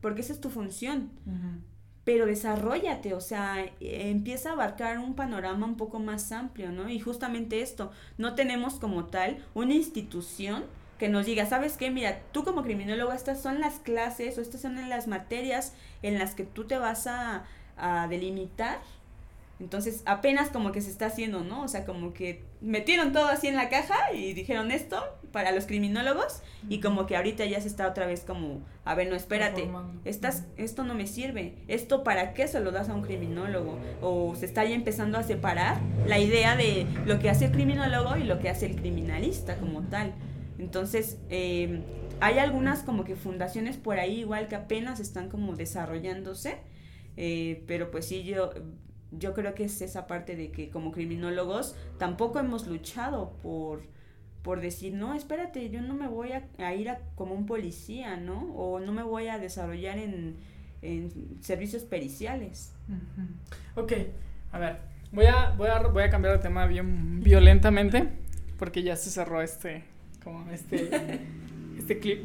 [0.00, 1.10] porque esa es tu función
[2.06, 6.88] pero desarrollate, o sea, empieza a abarcar un panorama un poco más amplio, ¿no?
[6.88, 10.62] Y justamente esto, no tenemos como tal una institución
[11.00, 11.90] que nos diga, ¿sabes qué?
[11.90, 16.36] Mira, tú como criminólogo, estas son las clases o estas son las materias en las
[16.36, 17.44] que tú te vas a,
[17.76, 18.78] a delimitar
[19.58, 21.62] entonces apenas como que se está haciendo, ¿no?
[21.62, 25.66] O sea, como que metieron todo así en la caja y dijeron esto para los
[25.66, 29.68] criminólogos y como que ahorita ya se está otra vez como, a ver, no, espérate,
[30.04, 34.34] estás, esto no me sirve, esto para qué se lo das a un criminólogo o
[34.34, 38.24] se está ya empezando a separar la idea de lo que hace el criminólogo y
[38.24, 40.12] lo que hace el criminalista como tal.
[40.58, 41.82] Entonces, eh,
[42.20, 46.58] hay algunas como que fundaciones por ahí igual que apenas están como desarrollándose,
[47.16, 48.52] eh, pero pues sí, yo
[49.12, 53.82] yo creo que es esa parte de que como criminólogos tampoco hemos luchado por,
[54.42, 58.52] por decir, no, espérate, yo no me voy a, ir a, como un policía, ¿no?
[58.54, 60.36] O no me voy a desarrollar en,
[60.82, 62.72] en servicios periciales.
[63.74, 63.92] Ok,
[64.52, 64.78] a ver,
[65.12, 68.08] voy a, voy, a, voy a cambiar de tema bien violentamente,
[68.58, 69.84] porque ya se cerró este,
[70.22, 71.20] como este,
[71.78, 72.24] este clip.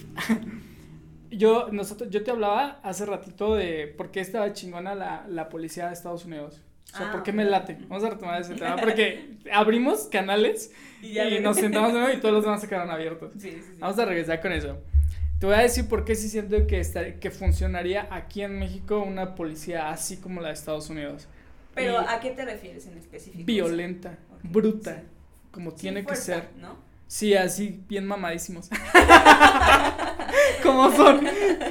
[1.31, 5.87] yo, nosotros, yo te hablaba hace ratito de por qué estaba chingona la, la policía
[5.87, 6.61] de Estados Unidos.
[6.93, 7.77] O sea, ¿por qué me late?
[7.87, 8.75] Vamos a retomar ese tema.
[8.81, 13.31] Porque abrimos canales y, nos sentamos y todos los demás se quedaron abiertos.
[13.79, 14.77] Vamos a regresar con eso.
[15.39, 19.33] Te voy a decir por qué sí siento que, que funcionaría aquí en México una
[19.33, 21.27] policía así como la de Estados Unidos.
[21.73, 23.45] Pero ¿a qué te refieres en específico?
[23.45, 25.03] Violenta, bruta,
[25.51, 26.49] como tiene que ser.
[26.59, 26.77] ¿no?
[27.07, 28.69] Sí, así, bien mamadísimos.
[30.63, 31.21] como son.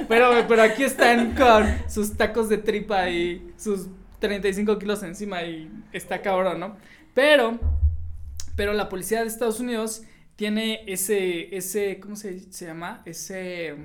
[0.07, 3.87] Pero, pero aquí están con sus tacos de tripa y sus
[4.21, 6.77] 35 kilos encima y está cabrón, ¿no?
[7.13, 7.59] Pero,
[8.55, 10.03] pero la policía de Estados Unidos
[10.37, 13.01] tiene ese, ese, ¿cómo se, llama?
[13.05, 13.75] Ese,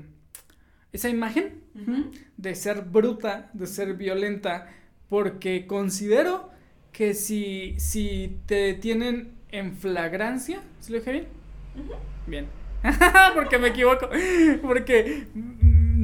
[0.93, 1.63] esa imagen
[2.37, 4.71] de ser bruta, de ser violenta,
[5.09, 6.51] porque considero
[6.93, 11.27] que si, si te tienen en flagrancia, ¿se lo dije bien?
[12.27, 12.47] Bien.
[13.35, 14.09] porque me equivoco,
[14.63, 15.27] porque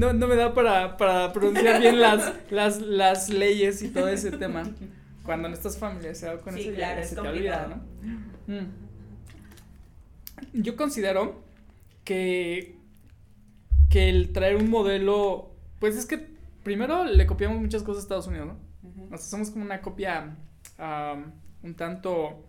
[0.02, 4.32] no, no me da para, para pronunciar bien las, las, las leyes y todo ese
[4.32, 4.64] tema.
[5.24, 8.54] Cuando no estás familiarizado con eso, ya se te olvida, ¿no?
[8.54, 8.66] Mm.
[10.54, 11.42] Yo considero
[12.04, 12.76] que,
[13.88, 16.26] que el traer un modelo, pues es que
[16.64, 18.58] primero le copiamos muchas cosas a Estados Unidos, ¿no?
[19.06, 20.36] O sea, somos como una copia
[21.62, 22.44] un tanto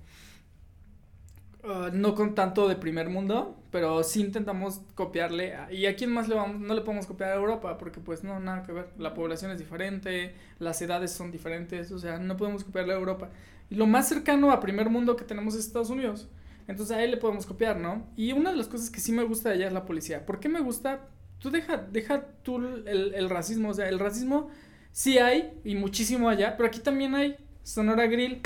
[1.64, 5.56] Uh, no con tanto de primer mundo, pero sí intentamos copiarle.
[5.72, 6.62] ¿Y a quién más le vamos?
[6.62, 8.90] No le podemos copiar a Europa porque pues no, nada que ver.
[9.00, 13.32] La población es diferente, las edades son diferentes, o sea, no podemos copiarle a Europa.
[13.72, 16.30] Y lo más cercano a primer mundo que tenemos es Estados Unidos.
[16.68, 18.06] Entonces a él le podemos copiar, ¿no?
[18.16, 20.24] Y una de las cosas que sí me gusta de allá es la policía.
[20.24, 21.08] ¿Por qué me gusta?
[21.40, 24.50] Tú deja, deja tú el, el racismo, o sea, el racismo
[24.92, 28.44] sí hay y muchísimo allá, pero aquí también hay Sonora Grill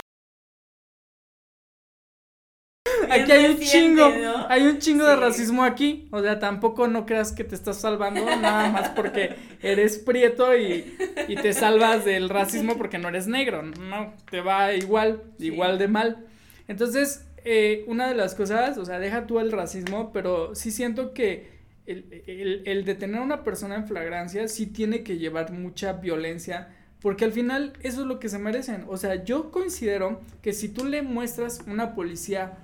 [3.12, 4.12] aquí hay un chingo,
[4.50, 8.26] hay un chingo de racismo aquí, o sea, tampoco no creas que te estás salvando
[8.26, 10.96] nada más porque eres prieto y,
[11.28, 15.88] y te salvas del racismo porque no eres negro, no, te va igual, igual de
[15.88, 16.26] mal.
[16.68, 21.14] Entonces, eh, una de las cosas, o sea, deja tú el racismo, pero sí siento
[21.14, 25.94] que el, el, el detener a una persona en flagrancia sí tiene que llevar mucha
[25.94, 26.68] violencia
[27.02, 28.86] porque al final eso es lo que se merecen.
[28.88, 32.58] O sea, yo considero que si tú le muestras una policía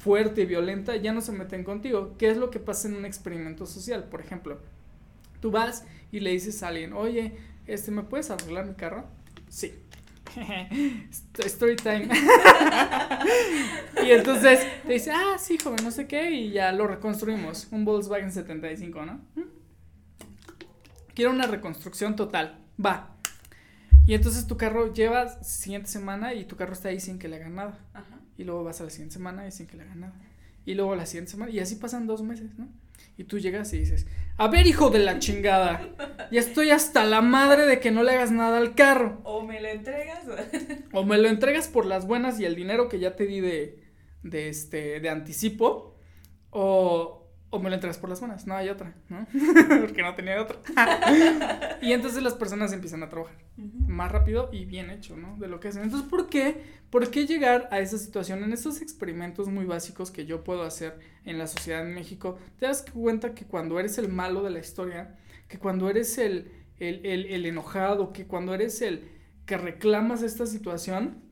[0.00, 2.16] fuerte y violenta, ya no se meten contigo.
[2.18, 4.04] ¿Qué es lo que pasa en un experimento social?
[4.04, 4.58] Por ejemplo,
[5.40, 7.36] tú vas y le dices a alguien, oye,
[7.66, 9.04] este, ¿me puedes arreglar mi carro?
[9.48, 9.74] Sí.
[11.44, 12.08] Story time.
[14.02, 17.68] y entonces te dice, ah, sí, joven, no sé qué, y ya lo reconstruimos.
[17.70, 19.20] Un Volkswagen 75, ¿no?
[21.14, 22.58] Quiero una reconstrucción total.
[22.82, 23.16] Va.
[24.06, 27.36] Y entonces tu carro lleva siguiente semana y tu carro está ahí sin que le
[27.36, 27.78] hagan nada.
[27.92, 30.14] Ajá y luego vas a la siguiente semana y sin que le hagan nada.
[30.64, 32.68] Y luego la siguiente semana, y así pasan dos meses, ¿no?
[33.18, 34.06] Y tú llegas y dices,
[34.38, 35.90] a ver, hijo de la chingada,
[36.30, 39.20] ya estoy hasta la madre de que no le hagas nada al carro.
[39.24, 40.24] O me lo entregas.
[40.92, 43.82] o me lo entregas por las buenas y el dinero que ya te di de,
[44.22, 45.98] de este, de anticipo.
[46.48, 47.19] O,
[47.50, 49.26] o me lo entregas por las buenas, no hay otra, ¿no?
[49.80, 50.56] Porque no tenía otra.
[51.82, 55.36] y entonces las personas empiezan a trabajar más rápido y bien hecho, ¿no?
[55.36, 55.82] De lo que hacen.
[55.82, 56.62] Entonces, ¿por qué?
[56.90, 60.98] ¿Por qué llegar a esa situación en estos experimentos muy básicos que yo puedo hacer
[61.24, 62.38] en la sociedad en México?
[62.58, 66.52] Te das cuenta que cuando eres el malo de la historia, que cuando eres el,
[66.78, 69.08] el, el, el enojado, que cuando eres el
[69.44, 71.24] que reclamas esta situación,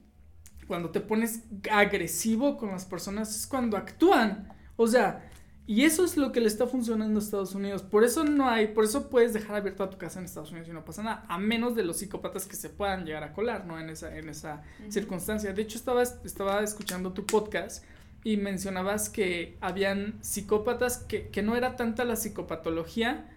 [0.67, 4.49] cuando te pones agresivo con las personas, es cuando actúan.
[4.77, 5.28] O sea,
[5.69, 7.83] y eso es lo que le está funcionando a Estados Unidos.
[7.83, 10.73] Por eso no hay, por eso puedes dejar abierta tu casa en Estados Unidos y
[10.73, 13.79] no pasa nada, a menos de los psicópatas que se puedan llegar a colar, ¿no?
[13.79, 15.53] En esa, en esa circunstancia.
[15.53, 17.85] De hecho, estaba, estaba escuchando tu podcast
[18.25, 23.29] y mencionabas que habían psicópatas que, que no era tanta la psicopatología.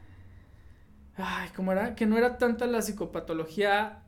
[1.17, 1.95] Ay, ¿cómo era?
[1.95, 4.03] Que no era tanta la psicopatología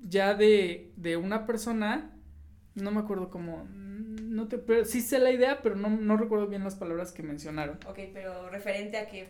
[0.00, 2.12] ya de, de una persona.
[2.74, 3.68] No me acuerdo cómo
[4.38, 7.22] no te, pero sí sé la idea, pero no, no recuerdo bien las palabras que
[7.22, 7.78] mencionaron.
[7.86, 9.28] Ok, pero referente a qué.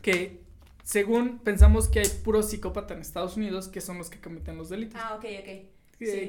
[0.00, 0.40] Que
[0.84, 4.68] según pensamos que hay puro psicópata en Estados Unidos que son los que cometen los
[4.68, 5.00] delitos.
[5.02, 5.73] Ah, ok, ok.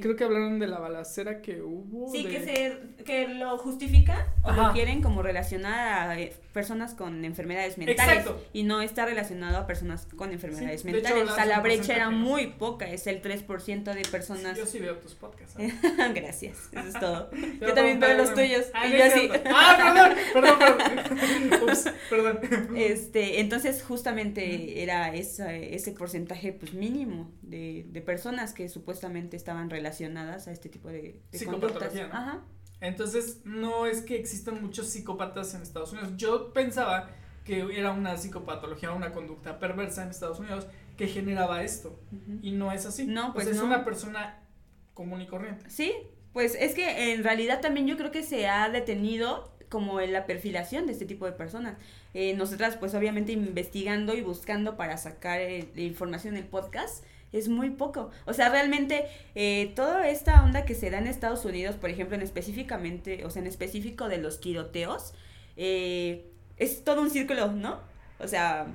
[0.01, 2.11] Creo que hablaron de la balacera que hubo.
[2.11, 7.25] Sí, que, se, que lo justifican o lo quieren como relacionar a eh, personas con
[7.25, 8.19] enfermedades mentales.
[8.19, 8.41] Exacto.
[8.53, 11.29] Y no está relacionado a personas con enfermedades mentales.
[11.29, 14.57] o sea, la brecha era muy poca, es el 3% de personas.
[14.57, 15.55] yo sí veo tus podcasts.
[16.15, 17.29] Gracias, eso es todo.
[17.61, 18.65] yo también veo los tuyos.
[18.73, 19.29] Ah, y yo sí.
[19.53, 21.69] ah, perdón, perdón, perdón.
[21.69, 22.77] Ups, perdón.
[22.77, 29.64] Este, entonces, justamente era esa, ese porcentaje pues mínimo de, de personas que supuestamente estaban
[29.69, 31.93] relacionadas a este tipo de, de conductas.
[32.11, 32.41] Ajá.
[32.81, 36.11] Entonces, no es que existan muchos psicópatas en Estados Unidos.
[36.17, 37.09] Yo pensaba
[37.43, 41.99] que era una psicopatología, una conducta perversa en Estados Unidos que generaba esto.
[42.41, 43.05] Y no es así.
[43.05, 44.39] No, pues, es una persona
[44.93, 45.69] común y corriente.
[45.69, 45.93] Sí,
[46.33, 50.25] pues es que en realidad también yo creo que se ha detenido como en la
[50.25, 51.77] perfilación de este tipo de personas.
[52.13, 57.03] Eh, nosotras pues obviamente investigando y buscando para sacar eh, información en el podcast,
[57.37, 58.09] es muy poco.
[58.25, 62.15] O sea, realmente eh, toda esta onda que se da en Estados Unidos, por ejemplo,
[62.15, 65.13] en específicamente, o sea, en específico de los tiroteos,
[65.57, 67.79] eh, es todo un círculo, ¿no?
[68.19, 68.67] O sea,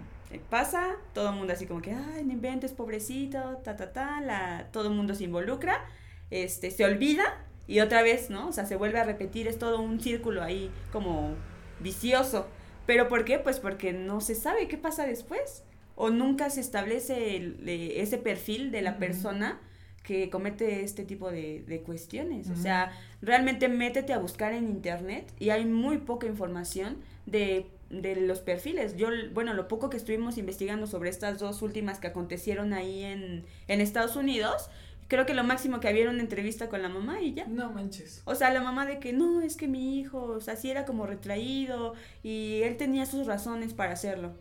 [0.51, 4.69] pasa, todo el mundo así como que, ay, no inventes, pobrecito, ta, ta, ta, la,
[4.73, 5.85] todo el mundo se involucra,
[6.31, 8.49] este, se olvida y otra vez, ¿no?
[8.49, 11.35] O sea, se vuelve a repetir, es todo un círculo ahí como
[11.81, 12.47] vicioso.
[12.87, 13.39] ¿Pero por qué?
[13.39, 15.65] Pues porque no se sabe qué pasa después
[15.97, 17.55] o nunca se establece
[18.01, 19.61] ese perfil de la persona
[20.03, 22.51] que comete este tipo de, cuestiones.
[22.51, 28.41] O sea, realmente métete a buscar en internet y hay muy poca información de, los
[28.41, 28.97] perfiles.
[28.97, 33.45] Yo, bueno, lo poco que estuvimos investigando sobre estas dos últimas que acontecieron ahí en,
[33.69, 34.71] en Estados Unidos,
[35.11, 37.47] creo que lo máximo que había era una entrevista con la mamá y ya.
[37.47, 38.23] No manches.
[38.25, 40.87] O sea, la mamá de que no, es que mi hijo, o sea, sí era
[40.87, 44.33] como retraído y él tenía sus razones para hacerlo.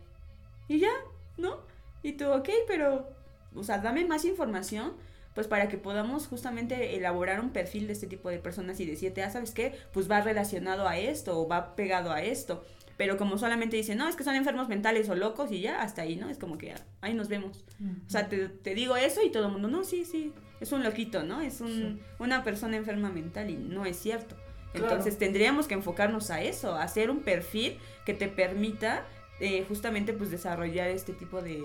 [0.68, 0.92] Y ya,
[1.40, 1.58] ¿no?
[2.02, 3.08] Y tú, ok, pero,
[3.54, 4.92] o sea, dame más información
[5.34, 9.22] pues para que podamos justamente elaborar un perfil de este tipo de personas y decirte,
[9.22, 9.74] ah, ¿sabes qué?
[9.92, 12.64] Pues va relacionado a esto o va pegado a esto.
[12.96, 16.02] Pero como solamente dicen, no, es que son enfermos mentales o locos y ya, hasta
[16.02, 16.28] ahí, ¿no?
[16.28, 17.64] Es como que ahí nos vemos.
[18.06, 20.82] O sea, te, te, digo eso y todo el mundo, no, sí, sí, es un
[20.82, 21.40] loquito, ¿no?
[21.40, 24.36] Es un, una persona enferma mental y no es cierto.
[24.74, 29.06] Entonces tendríamos que enfocarnos a eso, a hacer un perfil que te permita
[29.40, 31.64] eh, justamente pues desarrollar este tipo de,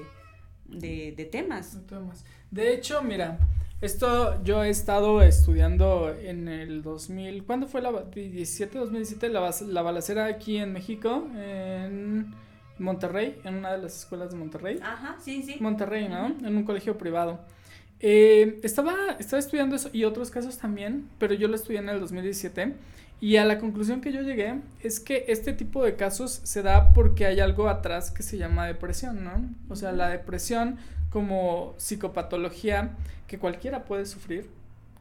[0.68, 1.78] de, temas.
[2.52, 3.38] De hecho, mira,
[3.82, 9.82] esto yo he estado estudiando en el 2000, ¿cuándo fue la 17, 2017 la, la
[9.82, 11.28] balacera aquí en México?
[11.36, 12.34] En
[12.78, 14.80] Monterrey, en una de las escuelas de Monterrey.
[14.82, 15.58] Ajá, sí, sí.
[15.60, 16.28] Monterrey, ¿no?
[16.28, 17.40] En un colegio privado.
[18.00, 22.00] Eh, estaba, estaba estudiando eso y otros casos también, pero yo lo estudié en el
[22.00, 22.76] 2017
[23.22, 26.94] y a la conclusión que yo llegué es que este tipo de casos se da
[26.94, 29.50] porque hay algo atrás que se llama depresión, ¿no?
[29.70, 30.78] O sea, la depresión
[31.10, 32.92] como psicopatología
[33.28, 34.50] que cualquiera puede sufrir,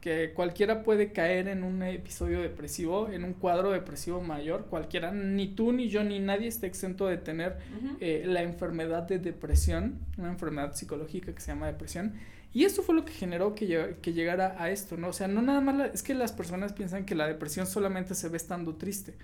[0.01, 5.49] que cualquiera puede caer en un episodio depresivo, en un cuadro depresivo mayor, cualquiera, ni
[5.49, 7.57] tú, ni yo, ni nadie está exento de tener
[8.01, 12.13] eh, la enfermedad de depresión, una enfermedad psicológica que se llama depresión.
[12.55, 15.09] Y eso fue lo que generó que, que llegara a esto, ¿no?
[15.09, 18.29] O sea, no nada más, es que las personas piensan que la depresión solamente se
[18.29, 19.19] ve estando triste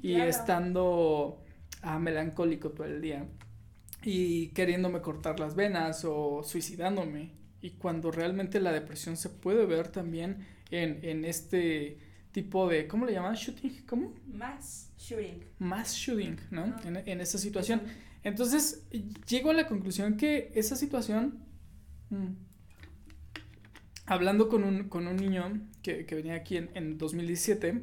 [0.00, 1.44] y estando
[1.82, 3.26] ah, melancólico todo el día
[4.02, 7.32] y queriéndome cortar las venas o suicidándome.
[7.60, 11.98] Y cuando realmente la depresión se puede ver también en, en este
[12.32, 13.34] tipo de, ¿cómo le llaman?
[13.34, 14.14] Shooting, ¿cómo?
[14.26, 15.44] Mass shooting.
[15.58, 16.74] Mass shooting, ¿no?
[16.84, 17.82] En, en, esa situación.
[18.22, 18.86] Entonces,
[19.28, 21.44] llego a la conclusión que esa situación...
[22.08, 22.48] Mm,
[24.10, 27.80] hablando con un, con un niño que, que venía aquí en, en 2017,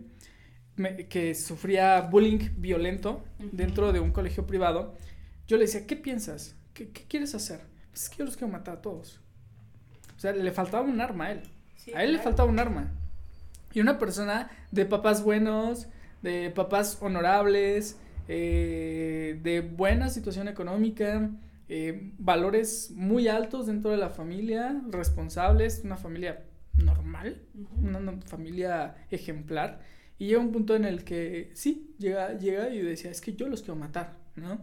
[1.09, 4.93] que sufría bullying violento dentro de un colegio privado,
[5.47, 6.55] yo le decía, ¿qué piensas?
[6.73, 7.61] ¿Qué, qué quieres hacer?
[7.91, 9.21] Pues es que yo los quiero matar a todos.
[10.17, 11.43] O sea, le faltaba un arma a él.
[11.95, 12.91] a él le faltaba un arma.
[13.73, 15.87] Y una persona de papás buenos,
[16.21, 21.29] de papás honorables, eh, de buena situación económica,
[21.69, 26.43] eh, valores muy altos dentro de la familia, responsables, una familia
[26.75, 27.41] normal,
[27.75, 29.81] una, familia ejemplar.
[30.17, 33.47] Y llega un punto en el que sí, llega, llega y decía, es que yo
[33.47, 34.59] los quiero matar, ¿no?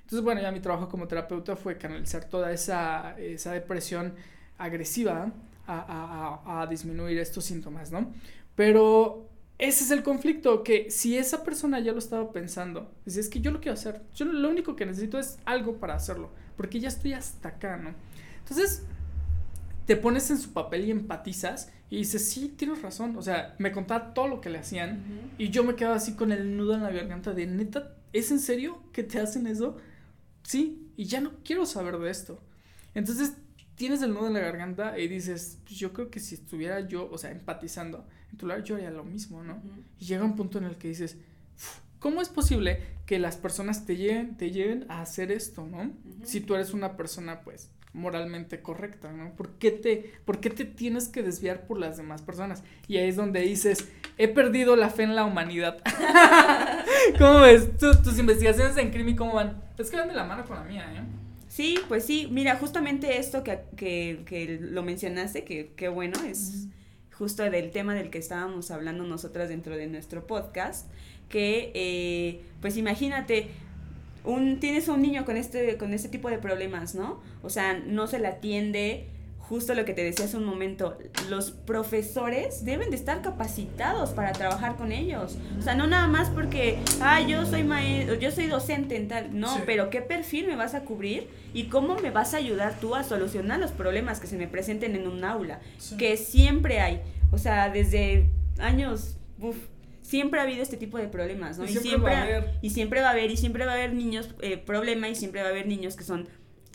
[0.00, 4.14] Entonces, bueno, ya mi trabajo como terapeuta fue canalizar toda esa, esa depresión
[4.56, 5.30] agresiva
[5.66, 8.10] a, a, a, disminuir estos síntomas, ¿no?
[8.56, 9.27] Pero
[9.58, 13.40] ese es el conflicto, que si esa persona ya lo estaba pensando, dice, es que
[13.40, 16.88] yo lo quiero hacer, yo lo único que necesito es algo para hacerlo, porque ya
[16.88, 17.92] estoy hasta acá, ¿no?
[18.38, 18.84] Entonces,
[19.84, 23.72] te pones en su papel y empatizas y dices, sí, tienes razón, o sea, me
[23.72, 26.82] contaba todo lo que le hacían y yo me quedaba así con el nudo en
[26.82, 29.76] la garganta de, neta, ¿es en serio que te hacen eso?
[30.44, 32.40] Sí, y ya no quiero saber de esto.
[32.94, 33.32] Entonces,
[33.78, 37.08] tienes el nudo en la garganta y dices, pues yo creo que si estuviera yo,
[37.10, 39.62] o sea, empatizando, en tu lugar yo haría lo mismo, ¿no?
[39.98, 41.16] Y llega un punto en el que dices,
[42.00, 45.92] ¿cómo es posible que las personas te lleven, te lleven a hacer esto, ¿no?
[46.24, 49.30] Si tú eres una persona, pues, moralmente correcta, ¿no?
[49.36, 52.64] ¿Por qué, te, ¿Por qué te tienes que desviar por las demás personas?
[52.88, 53.88] Y ahí es donde dices,
[54.18, 55.78] he perdido la fe en la humanidad.
[57.18, 57.78] ¿Cómo ves?
[57.78, 59.62] tus investigaciones en crimen, ¿cómo van?
[59.78, 61.27] Es que van de la mano con la mía, ¿eh?
[61.58, 66.68] Sí, pues sí, mira, justamente esto que, que, que lo mencionaste, que, bueno, es
[67.12, 70.88] justo del tema del que estábamos hablando nosotras dentro de nuestro podcast,
[71.28, 73.48] que eh, pues imagínate,
[74.22, 77.20] un, tienes un niño con este, con este tipo de problemas, ¿no?
[77.42, 79.08] O sea, no se le atiende,
[79.48, 80.98] justo lo que te decía hace un momento,
[81.30, 85.38] los profesores deben de estar capacitados para trabajar con ellos.
[85.58, 89.38] O sea, no nada más porque, ah, yo soy maestro, yo soy docente en tal.
[89.38, 92.94] No, pero ¿qué perfil me vas a cubrir y cómo me vas a ayudar tú
[92.94, 95.60] a solucionar los problemas que se me presenten en un aula?
[95.96, 97.00] Que siempre hay.
[97.30, 99.56] O sea, desde años, uf,
[100.02, 101.64] siempre ha habido este tipo de problemas, ¿no?
[101.64, 102.54] Y, siempre, va a haber.
[102.62, 105.42] Y siempre va a haber, y siempre va a haber niños, eh, problema, y siempre
[105.42, 106.28] va a haber niños que son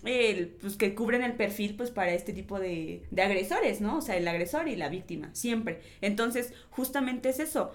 [0.03, 3.97] pues que cubren el perfil pues para este tipo de, de agresores, ¿no?
[3.97, 5.81] O sea, el agresor y la víctima, siempre.
[6.01, 7.71] Entonces, justamente es eso.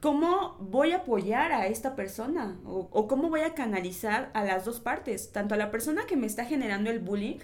[0.00, 2.58] ¿Cómo voy a apoyar a esta persona?
[2.64, 6.16] O, o, cómo voy a canalizar a las dos partes, tanto a la persona que
[6.16, 7.38] me está generando el bullying,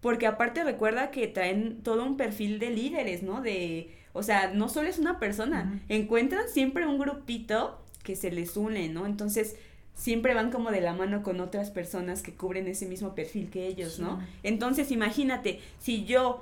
[0.00, 3.42] porque aparte recuerda que traen todo un perfil de líderes, ¿no?
[3.42, 8.56] De, o sea, no solo es una persona, encuentran siempre un grupito que se les
[8.56, 9.06] une, ¿no?
[9.06, 9.56] Entonces,
[9.98, 13.66] siempre van como de la mano con otras personas que cubren ese mismo perfil que
[13.66, 14.20] ellos, ¿no?
[14.44, 16.40] Entonces, imagínate, si yo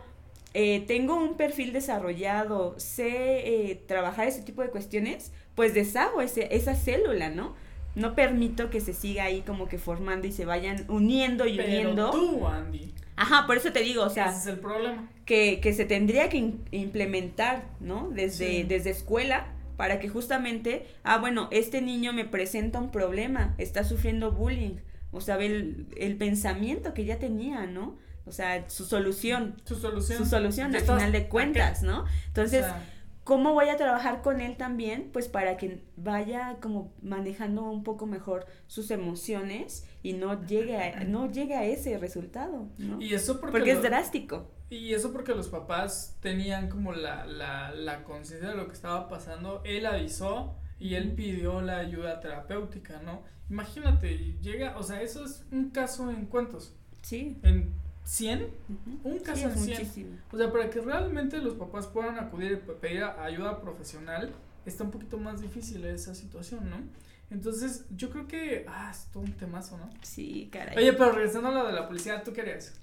[0.53, 6.55] eh, tengo un perfil desarrollado, sé eh, trabajar ese tipo de cuestiones, pues deshago ese,
[6.55, 7.55] esa célula, ¿no?
[7.95, 11.69] No permito que se siga ahí como que formando y se vayan uniendo y Pero
[11.69, 12.11] uniendo.
[12.11, 12.93] Tú, Andy.
[13.17, 14.29] Ajá, por eso te digo, o sea.
[14.29, 15.09] Ese es el problema.
[15.25, 18.11] que, que se tendría que implementar, ¿no?
[18.11, 18.63] Desde, Sí.
[18.65, 19.47] desde escuela
[19.77, 24.77] para que justamente, ah, bueno, este niño me presenta un problema, está sufriendo bullying,
[25.13, 27.97] o sea, ve el, el pensamiento que ya tenía, ¿no?
[28.25, 30.19] O sea, su solución, Su solución.
[30.19, 32.05] su solución al final de cuentas, ¿no?
[32.27, 32.83] Entonces, O sea,
[33.23, 35.11] ¿cómo voy a trabajar con él también?
[35.13, 41.05] Pues para que vaya como manejando un poco mejor sus emociones y no llegue a,
[41.05, 43.01] no llegue a ese resultado, ¿no?
[43.01, 44.51] y eso porque, Porque es drástico.
[44.69, 49.09] Y eso porque los papás tenían como la, la, la conciencia de lo que estaba
[49.09, 49.63] pasando.
[49.65, 53.23] Él avisó y él pidió la ayuda terapéutica, ¿no?
[53.49, 57.39] Imagínate, llega, o sea, eso es un caso en cuántos, Sí.
[57.45, 57.73] en
[58.05, 59.09] 100, Ujú.
[59.09, 59.79] un caso Sí, en es 100.
[59.79, 60.17] muchísimo.
[60.33, 64.33] O sea, para que realmente los papás puedan acudir y pe- pedir ayuda profesional,
[64.65, 66.77] está un poquito más difícil esa situación, ¿no?
[67.31, 69.89] Entonces, yo creo que, ah, es todo un temazo, ¿no?
[70.03, 70.77] Sí, caray.
[70.77, 72.75] Oye, pero regresando a lo de la policía, ¿tú querías?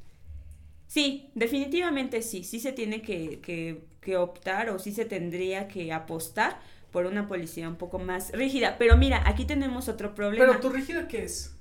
[0.94, 2.44] Sí, definitivamente sí.
[2.44, 6.60] Sí se tiene que, que, que optar o sí se tendría que apostar
[6.92, 8.76] por una policía un poco más rígida.
[8.78, 10.46] Pero mira, aquí tenemos otro problema.
[10.46, 11.56] Pero tu rígida, ¿qué es?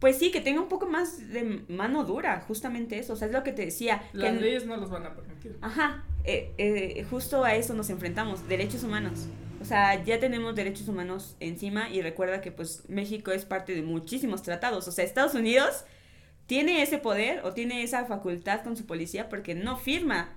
[0.00, 3.12] Pues sí, que tenga un poco más de mano dura, justamente eso.
[3.12, 4.00] O sea, es lo que te decía.
[4.12, 5.58] que Las en- leyes no los van a permitir.
[5.60, 9.26] Ajá, eh, eh, justo a eso nos enfrentamos, derechos humanos.
[9.60, 13.82] O sea, ya tenemos derechos humanos encima y recuerda que pues México es parte de
[13.82, 14.88] muchísimos tratados.
[14.88, 15.84] O sea, Estados Unidos
[16.46, 20.30] tiene ese poder o tiene esa facultad con su policía porque no firma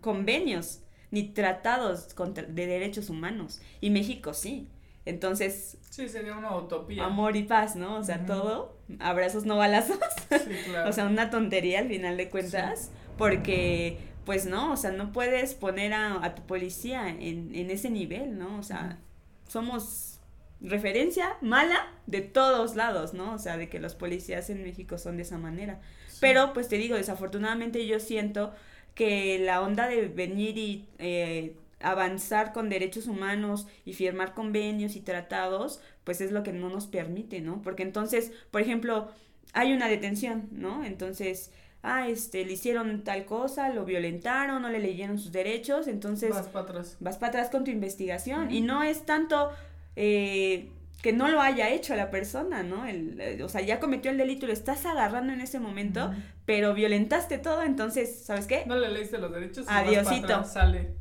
[0.00, 0.80] convenios
[1.10, 3.60] ni tratados contra- de derechos humanos.
[3.80, 4.68] Y México sí.
[5.04, 7.04] Entonces, Sí, sería una utopía.
[7.04, 7.96] amor y paz, ¿no?
[7.96, 9.98] O sea, todo, abrazos no balazos.
[10.30, 10.88] Sí, claro.
[10.90, 15.54] O sea, una tontería al final de cuentas, porque, pues no, o sea, no puedes
[15.54, 18.58] poner a, a tu policía en, en ese nivel, ¿no?
[18.58, 18.98] O sea,
[19.46, 20.15] somos
[20.60, 23.34] referencia mala de todos lados, ¿no?
[23.34, 25.80] O sea, de que los policías en México son de esa manera.
[26.08, 26.18] Sí.
[26.20, 28.52] Pero, pues te digo, desafortunadamente yo siento
[28.94, 35.00] que la onda de venir y eh, avanzar con derechos humanos y firmar convenios y
[35.00, 37.60] tratados, pues es lo que no nos permite, ¿no?
[37.62, 39.08] Porque entonces, por ejemplo,
[39.52, 40.84] hay una detención, ¿no?
[40.84, 41.50] Entonces,
[41.82, 46.48] ah, este, le hicieron tal cosa, lo violentaron, no le leyeron sus derechos, entonces Vas
[46.48, 46.96] para atrás.
[47.00, 49.50] vas para atrás con tu investigación y no es tanto
[49.96, 50.70] eh,
[51.02, 52.86] que no lo haya hecho la persona, ¿no?
[52.86, 56.12] El, eh, o sea, ya cometió el delito, lo estás agarrando en ese momento,
[56.44, 58.64] pero violentaste todo, entonces, ¿sabes qué?
[58.66, 59.66] No le leíste los derechos.
[59.66, 60.44] y Adiosito.
[60.44, 60.94] sale.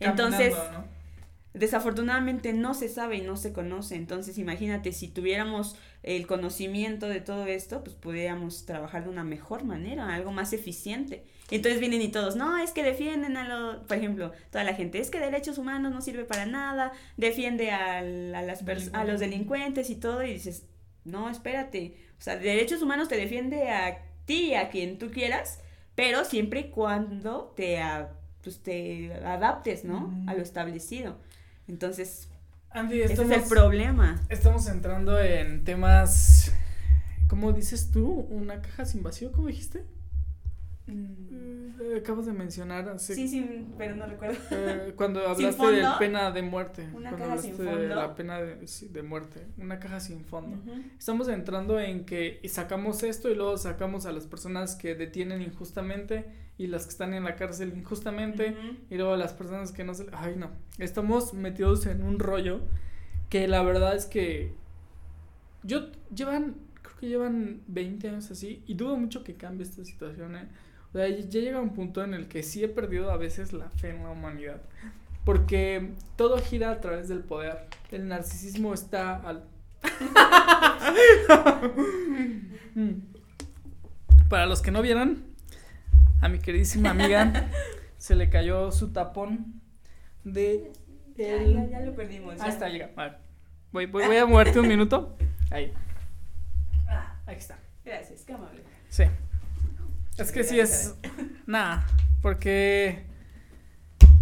[0.00, 0.54] Entonces,
[1.54, 7.20] desafortunadamente no se sabe y no se conoce, entonces imagínate, si tuviéramos el conocimiento de
[7.20, 11.24] todo esto, pues pudiéramos trabajar de una mejor manera, algo más eficiente.
[11.50, 14.98] Entonces vienen y todos, no, es que defienden a los, por ejemplo, toda la gente,
[15.00, 19.90] es que derechos humanos no sirve para nada, defiende al- a, las a los delincuentes
[19.90, 20.66] y todo, y dices,
[21.04, 25.60] no, espérate, o sea, derechos humanos te defiende a ti, a quien tú quieras,
[25.94, 30.12] pero siempre y cuando te, a- pues, te adaptes, ¿no?
[30.26, 31.16] A lo establecido.
[31.66, 32.28] Entonces,
[32.70, 34.20] Andy, ese estamos, es el problema.
[34.28, 36.52] estamos entrando en temas.
[37.26, 38.26] ¿Cómo dices tú?
[38.30, 39.32] ¿Una caja sin vacío?
[39.32, 39.84] ¿Cómo dijiste?
[40.88, 44.36] Eh, acabas de mencionar Sí, sí, pero no recuerdo.
[44.50, 46.88] eh, cuando ¿Sin hablaste de pena de muerte.
[46.94, 47.94] Una cuando caja sin hablaste de fondo.
[47.94, 49.46] la pena de, sí, de muerte.
[49.58, 50.58] Una caja sin fondo.
[50.98, 56.26] Estamos entrando en que sacamos esto y luego sacamos a las personas que detienen injustamente
[56.56, 58.56] y las que están en la cárcel injustamente
[58.90, 60.06] y luego las personas que no se...
[60.12, 60.50] Ay, no.
[60.78, 62.60] Estamos metidos en un rollo
[63.28, 64.54] que la verdad es que
[65.62, 70.34] yo llevan, creo que llevan 20 años así y dudo mucho que cambie esta situación.
[70.36, 70.48] ¿eh?
[70.88, 73.68] O sea, ya llega un punto en el que sí he perdido a veces la
[73.70, 74.60] fe en la humanidad.
[75.24, 77.66] Porque todo gira a través del poder.
[77.90, 79.44] El narcisismo está al...
[84.28, 85.24] Para los que no vieron,
[86.20, 87.48] a mi queridísima amiga
[87.96, 89.60] se le cayó su tapón
[90.24, 90.70] de
[91.16, 92.40] Ya, el- ya, ya lo perdimos.
[92.40, 92.90] Ahí está, llega.
[92.96, 93.18] A ver.
[93.72, 95.16] Voy, voy, voy a moverte un minuto.
[95.50, 95.72] Ahí.
[96.86, 97.58] Ah, Ahí está.
[97.84, 98.62] gracias, qué amable.
[98.88, 99.04] Sí.
[100.18, 100.94] Es que sí es.
[101.46, 101.86] Nada.
[102.20, 103.06] Porque.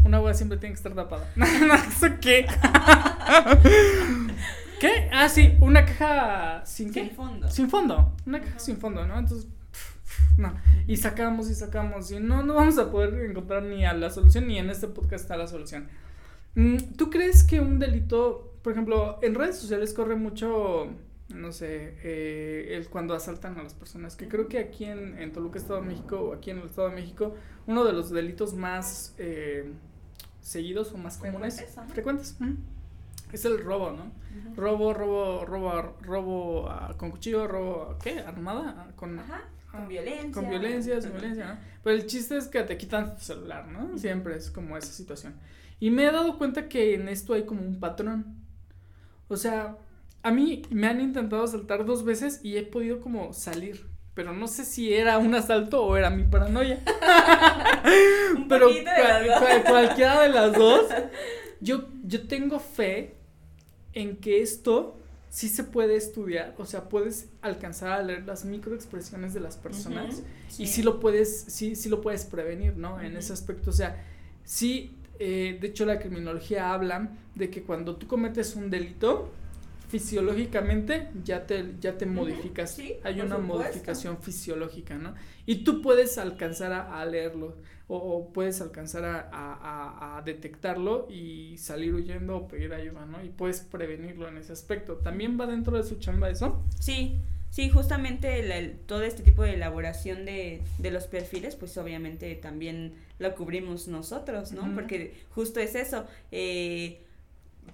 [0.04, 1.28] Una hueá siempre tiene que estar tapada.
[1.88, 2.46] ¿Eso qué?
[4.80, 5.10] ¿Qué?
[5.12, 5.56] Ah, sí.
[5.60, 7.06] Una caja sin qué?
[7.06, 7.50] Sin fondo.
[7.50, 8.16] Sin fondo.
[8.26, 9.18] Una caja sin fondo, ¿no?
[9.18, 9.48] Entonces.
[10.36, 10.54] No.
[10.86, 12.10] Y sacamos y sacamos.
[12.10, 15.24] Y no, no vamos a poder encontrar ni a la solución, ni en este podcast
[15.24, 15.88] está la solución.
[16.54, 20.88] Mm, ¿Tú crees que un delito, por ejemplo, en redes sociales corre mucho,
[21.36, 24.16] no sé, eh, el cuando asaltan a las personas?
[24.16, 26.88] Que creo que aquí en, en Toluca, Estado de México, o aquí en el Estado
[26.88, 27.34] de México,
[27.66, 29.72] uno de los delitos más eh,
[30.40, 32.36] seguidos o más comunes, Frecuentes,
[33.32, 34.12] es el robo, ¿no?
[34.54, 38.20] Robo, robo, robo, robo ah, con cuchillo, robo, ¿qué?
[38.20, 38.74] ¿Armada?
[38.78, 39.42] Ah, Con, Ajá.
[39.70, 40.32] con violencia.
[40.32, 41.58] Con violencia, sin violencia, ¿no?
[41.82, 43.96] Pero el chiste es que te quitan tu celular, ¿no?
[43.98, 45.34] Siempre es como esa situación.
[45.80, 48.36] Y me he dado cuenta que en esto hay como un patrón.
[49.28, 49.76] O sea,
[50.26, 53.86] a mí me han intentado asaltar dos veces y he podido como salir.
[54.12, 56.82] Pero no sé si era un asalto o era mi paranoia.
[58.48, 58.68] pero
[59.64, 60.86] cualquiera de las dos.
[61.60, 63.14] Yo, yo tengo fe
[63.94, 64.98] en que esto
[65.30, 70.22] sí se puede estudiar, o sea, puedes alcanzar a leer las microexpresiones de las personas
[70.58, 73.00] y sí lo puedes, sí, sí lo puedes prevenir, ¿no?
[73.00, 74.04] En ese aspecto, o sea,
[74.44, 79.32] sí, eh, de hecho la criminología habla de que cuando tú cometes un delito,
[79.88, 85.14] fisiológicamente ya te, ya te modificas, hay una modificación fisiológica, ¿no?
[85.46, 87.56] Y tú puedes alcanzar a, leerlo
[87.88, 93.24] o, puedes alcanzar a, a, detectarlo y salir huyendo o pedir ayuda, ¿no?
[93.24, 94.94] Y puedes prevenirlo en ese aspecto.
[94.96, 96.64] ¿También va dentro de su chamba eso?
[96.80, 97.20] Sí,
[97.50, 103.34] sí, justamente todo este tipo de elaboración de, de los perfiles, pues obviamente también lo
[103.36, 104.74] cubrimos nosotros, ¿no?
[104.74, 106.06] Porque justo es eso.
[106.32, 107.05] Eh,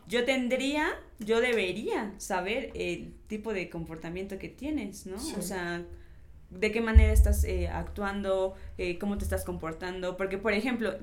[0.07, 0.88] yo tendría,
[1.18, 5.16] yo debería saber el tipo de comportamiento que tienes, ¿no?
[5.16, 5.84] O sea,
[6.51, 10.95] de qué manera estás eh, actuando, eh, cómo te estás comportando, porque por ejemplo,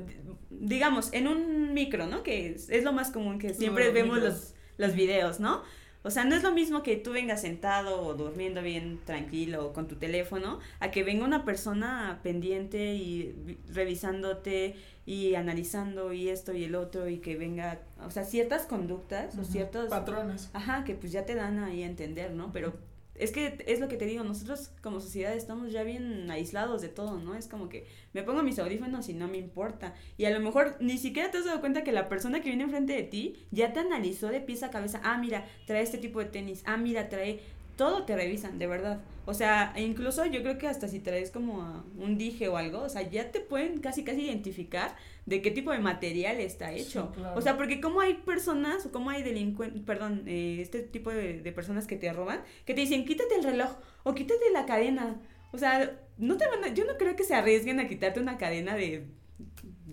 [0.50, 2.24] digamos, en un micro, ¿no?
[2.24, 5.64] Que es, lo más común que siempre vemos los, los videos, ¿no?
[6.02, 9.88] O sea, no es lo mismo que tú vengas sentado o durmiendo bien tranquilo con
[9.90, 14.76] tu teléfono, a que venga una persona pendiente y revisándote
[15.06, 19.44] y analizando y esto y el otro y que venga, o sea, ciertas conductas o
[19.44, 20.50] ciertos patrones.
[20.54, 22.52] Ajá, que pues ya te dan ahí a entender, ¿no?
[22.52, 22.74] Pero
[23.20, 26.88] es que es lo que te digo, nosotros como sociedad estamos ya bien aislados de
[26.88, 27.36] todo, ¿no?
[27.36, 29.94] Es como que me pongo mis audífonos y no me importa.
[30.18, 32.64] Y a lo mejor ni siquiera te has dado cuenta que la persona que viene
[32.64, 35.02] enfrente de ti ya te analizó de pies a cabeza.
[35.04, 36.64] Ah, mira, trae este tipo de tenis.
[36.66, 37.42] Ah, mira, trae
[37.80, 39.00] todo te revisan, de verdad.
[39.26, 42.82] O sea, e incluso yo creo que hasta si traes como un dije o algo,
[42.82, 47.14] o sea, ya te pueden casi casi identificar de qué tipo de material está hecho.
[47.36, 51.54] O sea, porque como hay personas o como hay delincuentes, perdón, eh, este tipo de,
[51.54, 53.72] personas que te roban, que te dicen, quítate el reloj
[54.04, 55.16] o quítate la cadena.
[55.54, 58.38] O sea, no te van a, yo no creo que se arriesguen a quitarte una
[58.38, 59.06] cadena de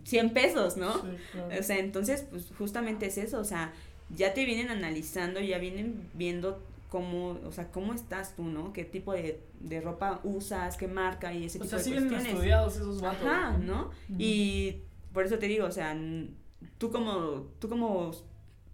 [0.02, 0.92] 100 pesos, ¿no?
[1.56, 3.72] O sea, entonces, pues justamente es eso, o sea,
[4.10, 6.66] ya te vienen analizando, ya vienen viendo
[6.96, 8.72] cómo, o sea, cómo estás tú, ¿no?
[8.72, 12.26] ¿Qué tipo de, de ropa usas, qué marca y ese tipo de cuestiones.
[12.26, 13.28] estudiados esos vatos.
[13.28, 13.90] Ajá, ¿no?
[14.16, 14.78] Y
[15.12, 15.94] por eso te digo, o sea,
[16.78, 18.12] tú como, tú como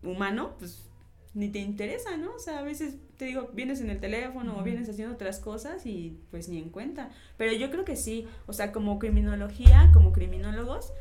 [0.04, 0.88] humano, pues
[1.34, 2.36] ni te interesa, ¿no?
[2.36, 5.84] O sea, a veces te digo, vienes en el teléfono o vienes haciendo otras cosas
[5.84, 7.10] y pues ni en cuenta.
[7.36, 10.92] Pero yo creo que sí, o sea, como criminología, como criminólogos,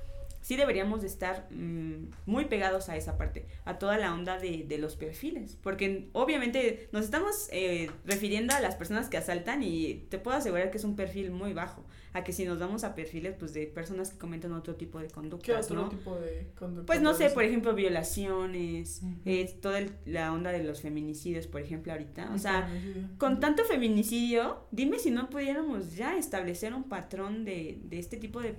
[0.41, 4.65] sí deberíamos de estar mm, muy pegados a esa parte, a toda la onda de,
[4.67, 10.05] de los perfiles, porque obviamente nos estamos eh, refiriendo a las personas que asaltan y
[10.09, 12.95] te puedo asegurar que es un perfil muy bajo, a que si nos vamos a
[12.95, 16.87] perfiles pues de personas que cometen otro tipo de conductas, ¿Qué otro tipo de conductas?
[16.87, 21.91] Pues no sé, por ejemplo, violaciones, eh, toda la onda de los feminicidios, por ejemplo,
[21.91, 22.69] ahorita, o sea,
[23.17, 28.41] con tanto feminicidio, dime si no pudiéramos ya establecer un patrón de, de este tipo
[28.41, 28.55] de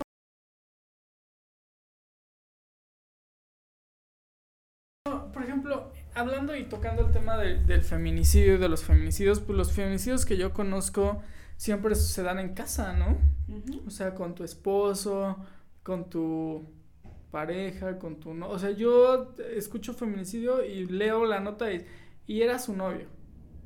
[6.14, 10.36] hablando y tocando el tema del feminicidio y de los feminicidios, pues los feminicidios que
[10.36, 11.22] yo conozco
[11.56, 13.18] siempre se dan en casa, ¿no?
[13.86, 15.36] O sea, con tu esposo,
[15.82, 16.66] con tu
[17.30, 21.86] pareja, con tu no, o sea, yo escucho feminicidio y leo la nota y,
[22.26, 23.08] y era su novio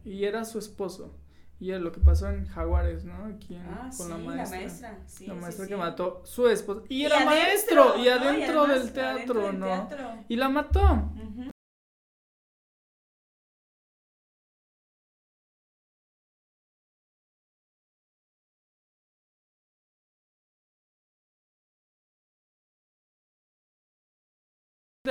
[0.07, 1.19] y era su esposo.
[1.59, 3.25] Y es lo que pasó en Jaguares, ¿no?
[3.25, 4.59] Aquí ah, con la maestra.
[4.59, 6.85] La maestra, sí, la maestra que mató su esposo.
[6.89, 9.89] Y, era maestro, y adentro del teatro, ¿no?
[10.29, 11.11] Y la mató.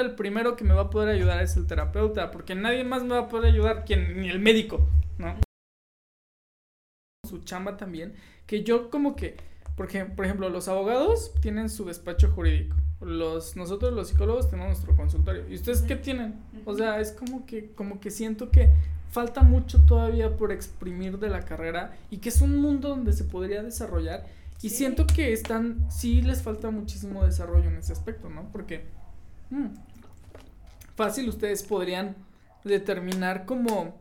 [0.02, 3.16] El primero que me va a poder ayudar es el terapeuta, porque nadie más me
[3.16, 4.88] va a poder ayudar, quien, ni el médico,
[5.18, 5.36] ¿no?
[7.28, 8.14] Su chamba también,
[8.46, 9.38] que yo como que,
[9.76, 14.96] porque, por ejemplo, los abogados tienen su despacho jurídico, los, nosotros los psicólogos tenemos nuestro
[14.96, 16.36] consultorio, ¿y ustedes qué tienen?
[16.66, 18.70] O sea, es como que, como que siento que
[19.10, 23.24] falta mucho todavía por exprimir de la carrera y que es un mundo donde se
[23.24, 24.26] podría desarrollar
[24.62, 28.50] y siento que están, sí les falta muchísimo desarrollo en ese aspecto, ¿no?
[28.52, 28.86] Porque
[29.50, 29.68] Mm.
[30.96, 32.16] Fácil, ustedes podrían
[32.64, 34.00] determinar como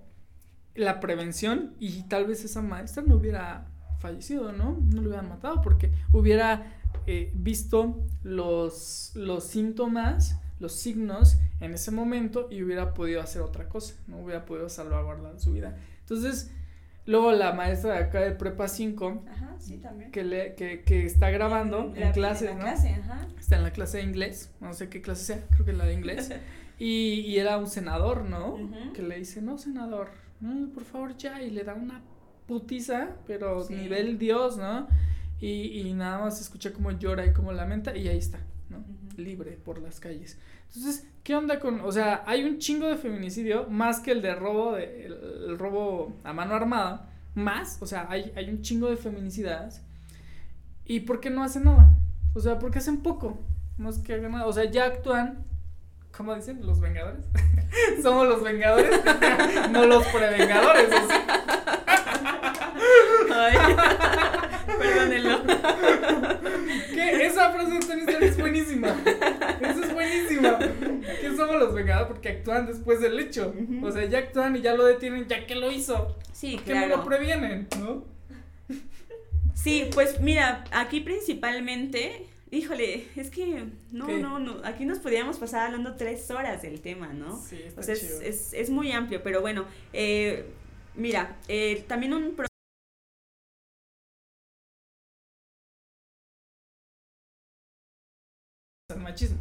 [0.75, 3.67] la prevención y tal vez esa maestra no hubiera
[3.99, 4.79] fallecido, ¿no?
[4.91, 6.73] No lo hubieran matado porque hubiera
[7.07, 13.69] eh, visto los, los síntomas, los signos en ese momento y hubiera podido hacer otra
[13.69, 15.77] cosa, no hubiera podido salvaguardar su vida.
[16.01, 16.51] Entonces,
[17.07, 19.25] Luego la maestra de acá de Prepa 5.
[19.31, 20.11] Ajá, sí, también.
[20.11, 22.65] Que, le, que, que está grabando en, clase, en ¿no?
[22.65, 23.27] clase, ajá.
[23.39, 25.93] Está en la clase de inglés, no sé qué clase sea, creo que la de
[25.95, 26.33] inglés.
[26.79, 28.59] y, y era un senador, ¿no?
[28.95, 30.09] Que le dice, no, senador,
[30.41, 32.01] no, por favor ya, y le da una
[32.47, 33.75] putiza, pero Sí.
[33.75, 34.89] nivel Dios, ¿no?
[35.41, 38.39] Y, y nada más escucha como llora y como lamenta, y ahí está,
[38.75, 38.81] ¿no?
[38.81, 39.23] Ujú.
[39.23, 40.39] Libre por las calles.
[40.75, 44.35] Entonces, ¿qué onda con, o sea, hay un chingo de feminicidio, más que el de
[44.35, 45.13] robo, de, el,
[45.49, 49.83] el robo a mano armada, más, o sea, hay, hay un chingo de feminicidadas,
[50.85, 51.97] ¿y por qué no hacen nada?
[52.35, 53.41] O sea, porque hacen poco,
[53.79, 55.45] no es que hagan nada, o sea, ya actúan,
[56.17, 56.65] ¿cómo dicen?
[56.67, 57.25] Los vengadores.
[58.03, 59.01] Somos los vengadores,
[59.71, 60.89] no los prevengadores.
[63.37, 63.57] Ay,
[64.79, 65.41] perdónenlo.
[67.11, 68.89] Esa frase de Tony Stark es buenísima.
[69.61, 70.59] Esa es buenísima.
[70.59, 72.09] ¿Qué somos los vengadores?
[72.09, 73.55] Porque actúan después del hecho.
[73.83, 76.17] O sea, ya actúan y ya lo detienen, ya que lo hizo.
[76.33, 77.05] Sí, Que no lo claro.
[77.05, 78.05] previenen, ¿no?
[79.55, 84.19] Sí, pues mira, aquí principalmente, híjole, es que no, ¿Qué?
[84.19, 87.41] no, no, aquí nos podríamos pasar hablando tres horas del tema, ¿no?
[87.41, 90.45] Sí, está O sea, es, es muy amplio, pero bueno, eh,
[90.97, 92.35] mira, eh, también un
[99.05, 99.39] machismo.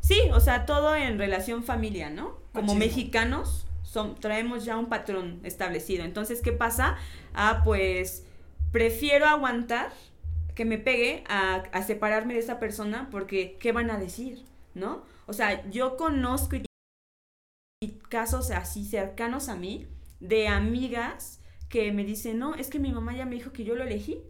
[0.00, 2.38] Sí, o sea, todo en relación familia, ¿no?
[2.52, 2.74] Como Machismo.
[2.74, 6.04] mexicanos son, traemos ya un patrón establecido.
[6.04, 6.96] Entonces, ¿qué pasa?
[7.34, 8.26] Ah, pues
[8.72, 9.92] prefiero aguantar
[10.54, 14.44] que me pegue a, a separarme de esa persona porque ¿qué van a decir?
[14.74, 15.04] ¿No?
[15.26, 16.56] O sea, yo conozco
[18.08, 19.86] casos así cercanos a mí
[20.20, 23.74] de amigas que me dicen, no, es que mi mamá ya me dijo que yo
[23.74, 24.22] lo elegí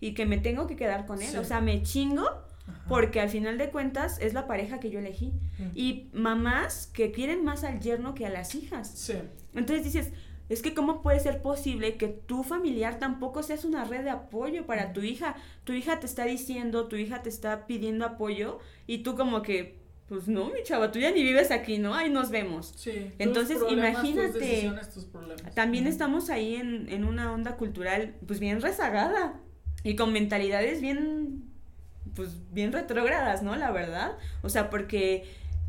[0.00, 1.28] y que me tengo que quedar con él.
[1.28, 1.36] Sí.
[1.36, 2.28] O sea, me chingo
[2.66, 2.84] Ajá.
[2.88, 5.32] porque al final de cuentas es la pareja que yo elegí.
[5.58, 5.68] Mm.
[5.74, 8.88] Y mamás que quieren más al yerno que a las hijas.
[8.94, 9.14] Sí.
[9.54, 10.12] Entonces dices,
[10.48, 14.66] es que cómo puede ser posible que tu familiar tampoco seas una red de apoyo
[14.66, 15.34] para tu hija.
[15.64, 19.78] Tu hija te está diciendo, tu hija te está pidiendo apoyo y tú como que,
[20.08, 21.94] pues no, mi chava, tú ya ni vives aquí, ¿no?
[21.94, 22.74] Ahí nos vemos.
[22.76, 22.90] Sí.
[22.90, 24.32] Tus Entonces, problemas, imagínate.
[24.32, 25.54] Tus decisiones, tus problemas.
[25.54, 29.40] También estamos ahí en, en una onda cultural pues bien rezagada
[29.84, 31.51] y con mentalidades bien
[32.14, 33.56] pues bien retrógradas, ¿no?
[33.56, 34.12] La verdad.
[34.42, 35.24] O sea, porque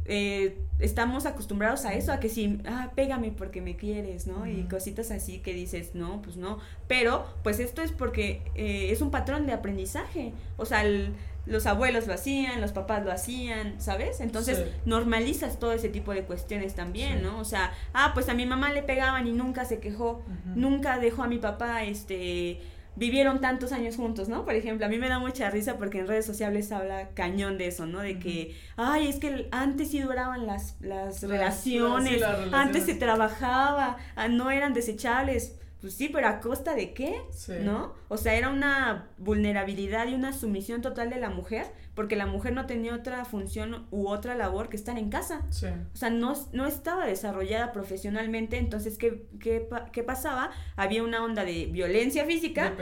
[0.05, 4.45] eh, estamos acostumbrados a eso, a que si, ah, pégame porque me quieres, ¿no?
[4.47, 6.59] Y cositas así que dices, no, pues no.
[6.87, 10.33] Pero, pues esto es porque eh, es un patrón de aprendizaje.
[10.57, 11.13] O sea, el-
[11.45, 14.21] los abuelos lo hacían, los papás lo hacían, ¿sabes?
[14.21, 14.63] Entonces Sí.
[14.85, 17.23] normalizas todo ese tipo de cuestiones también, Sí.
[17.23, 17.37] ¿no?
[17.39, 20.21] O sea, ah, pues a mi mamá le pegaban y nunca se quejó,
[20.55, 22.61] nunca dejó a mi papá, este,
[22.95, 24.45] vivieron tantos años juntos, ¿no?
[24.45, 27.67] Por ejemplo, a mí me da mucha risa porque en redes sociales habla cañón de
[27.67, 27.99] eso, ¿no?
[27.99, 32.85] De que, ay, es que antes sí duraban las, las relaciones, sí, las antes relaciones.
[32.85, 35.55] se trabajaba, ah, no eran desechables.
[35.83, 37.21] Pues sí, pero a costa de qué?
[37.31, 37.55] Sí.
[37.59, 37.93] ¿No?
[38.07, 42.53] O sea, era una vulnerabilidad y una sumisión total de la mujer, porque la mujer
[42.53, 45.41] no tenía otra función u otra labor que estar en casa.
[45.49, 45.67] Sí.
[45.93, 50.51] O sea, no, no estaba desarrollada profesionalmente, entonces, ¿qué, qué, qué pasaba?
[50.77, 52.73] Había una onda de violencia física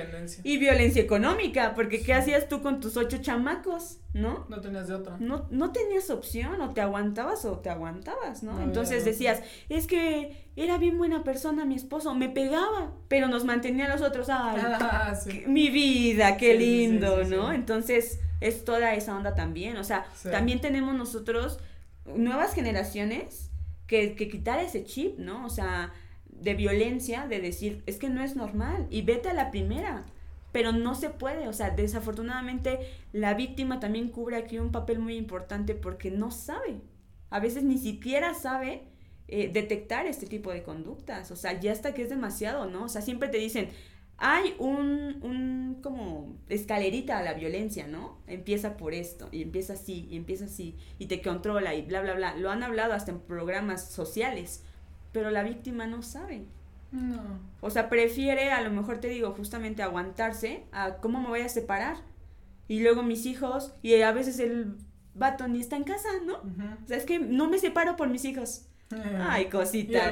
[0.44, 2.06] y violencia económica, porque Sí.
[2.06, 3.98] ¿qué hacías tú con tus ocho chamacos?
[4.14, 4.46] ¿No?
[4.50, 5.18] No tenías de otra.
[5.20, 8.62] No, no tenías opción, o te aguantabas o te aguantabas, ¿no?
[8.62, 13.86] Entonces decías, es que era bien buena persona mi esposo, me pegaba, pero nos mantenía
[13.86, 15.44] a los otros, ay, Ah, sí.
[15.48, 17.52] mi vida, qué Sí, lindo, sí, ¿no?
[17.54, 21.60] Entonces es toda esa onda también, o sea, también tenemos nosotros
[22.06, 23.50] nuevas generaciones
[23.88, 25.46] que, que quitar ese chip, ¿no?
[25.46, 25.94] O sea,
[26.26, 30.06] de violencia, de decir, es que no es normal y vete a la primera.
[30.52, 32.80] Pero no se puede, o sea, desafortunadamente
[33.14, 36.82] la víctima también cubre aquí un papel muy importante porque no sabe.
[37.30, 38.84] A veces ni siquiera sabe
[39.32, 41.32] eh, detectar este tipo de conductas.
[41.32, 42.84] O sea, ya hasta que es demasiado, ¿no?
[42.84, 43.70] O sea, siempre te dicen,
[44.18, 48.20] hay un, un como escalerita a la violencia, ¿no?
[48.28, 52.14] Empieza por esto, y empieza así, y empieza así, y te controla, y bla, bla,
[52.14, 52.36] bla.
[52.36, 54.64] Lo han hablado hasta en programas sociales,
[55.12, 56.46] pero la víctima no sabe.
[56.92, 57.40] No.
[57.62, 61.50] O sea, prefiere, a lo mejor te digo, justamente aguantarse a cómo me voy a
[61.50, 61.98] separar.
[62.68, 64.76] Y luego mis hijos, y a veces el
[65.16, 66.34] vato ni está en casa, ¿no?
[66.40, 66.84] Ujú.
[66.84, 68.68] O sea, es que no me separo por mis hijos.
[69.20, 70.10] Ay, cosita.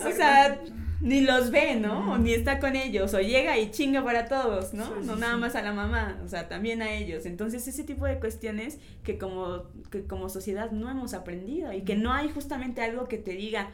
[0.00, 0.60] O sea,
[1.00, 2.12] ni los ve, ¿no?
[2.12, 4.86] O ni está con ellos, o llega y chinga para todos, ¿no?
[4.86, 5.40] Sí, sí, no nada sí.
[5.40, 7.26] más a la mamá, o sea, también a ellos.
[7.26, 11.96] Entonces, ese tipo de cuestiones que como, que como sociedad no hemos aprendido y que
[11.96, 13.70] no hay justamente algo que te diga,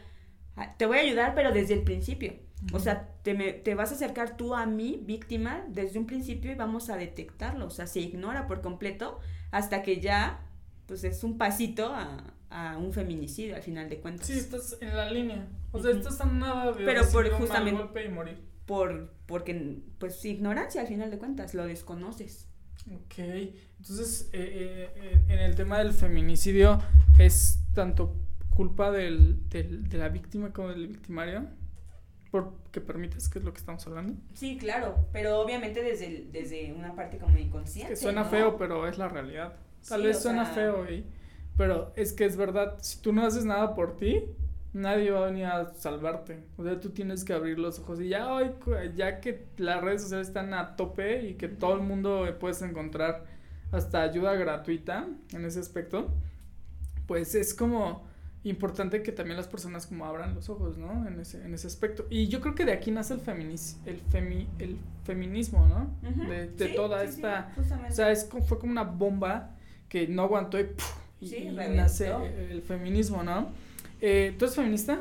[0.57, 2.35] "Ah, te voy a ayudar, pero desde el principio.
[2.73, 6.53] O sea, te, me- te vas a acercar tú a mí, víctima, desde un principio
[6.53, 7.67] y vamos a detectarlo.
[7.67, 9.21] O sea, se ignora por completo
[9.51, 10.41] hasta que ya,
[10.87, 14.27] pues es un pasito a, a un feminicidio al final de cuentas.
[14.27, 15.47] Sí, estás en la línea.
[15.73, 16.01] O sea, Ujú.
[16.01, 18.39] estás a nada de Pero por mal justamente- golpe y morir.
[18.67, 22.47] por, porque, pues, ignorancia al final de cuentas, lo desconoces.
[22.93, 26.81] Ok, entonces eh, eh, en el tema del feminicidio
[27.19, 28.17] es tanto
[28.49, 31.47] culpa del, del, de la víctima como del victimario
[32.31, 34.15] porque permites que es lo que estamos hablando.
[34.35, 37.93] Sí, claro, pero obviamente desde, desde una parte como inconsciente.
[37.95, 39.55] Que suena feo, pero es la realidad.
[39.89, 40.87] Tal vez suena feo,
[41.57, 44.25] pero es que es verdad, si tú no haces nada por ti,
[44.73, 46.45] nadie va a venir a salvarte.
[46.57, 48.51] O sea, tú tienes que abrir los ojos y ya hoy,
[48.95, 53.25] ya que las redes sociales están a tope y que todo el mundo puedes encontrar
[53.73, 56.13] hasta ayuda gratuita en ese aspecto,
[57.07, 58.09] pues es como
[58.43, 61.07] importante que también las personas como abran los ojos, ¿no?
[61.07, 62.07] En ese, en ese aspecto.
[62.09, 65.91] Y yo creo que de aquí nace el, feminis el, femi el feminismo, ¿no?
[66.27, 67.53] De, de toda esta...
[67.89, 69.51] o sea, es, fue como una bomba
[69.89, 70.69] que no aguantó y,
[71.21, 72.11] y nace
[72.51, 73.51] el feminismo, ¿no?
[74.01, 74.99] Eh, ¿Tú eres feminista?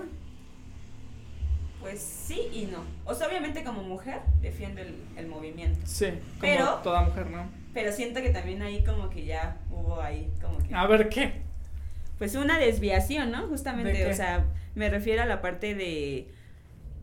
[1.79, 2.83] Pues sí y no.
[3.05, 5.79] O sea, obviamente como mujer defiendo el, el movimiento.
[5.85, 7.49] Sí, como pero, toda mujer, ¿no?
[7.73, 10.75] Pero siento que también ahí como que ya hubo ahí como que...
[10.75, 11.41] A ver, ¿qué?
[12.17, 13.47] Pues una desviación, ¿no?
[13.47, 14.45] Justamente, o sea,
[14.75, 16.27] me refiero a la parte de...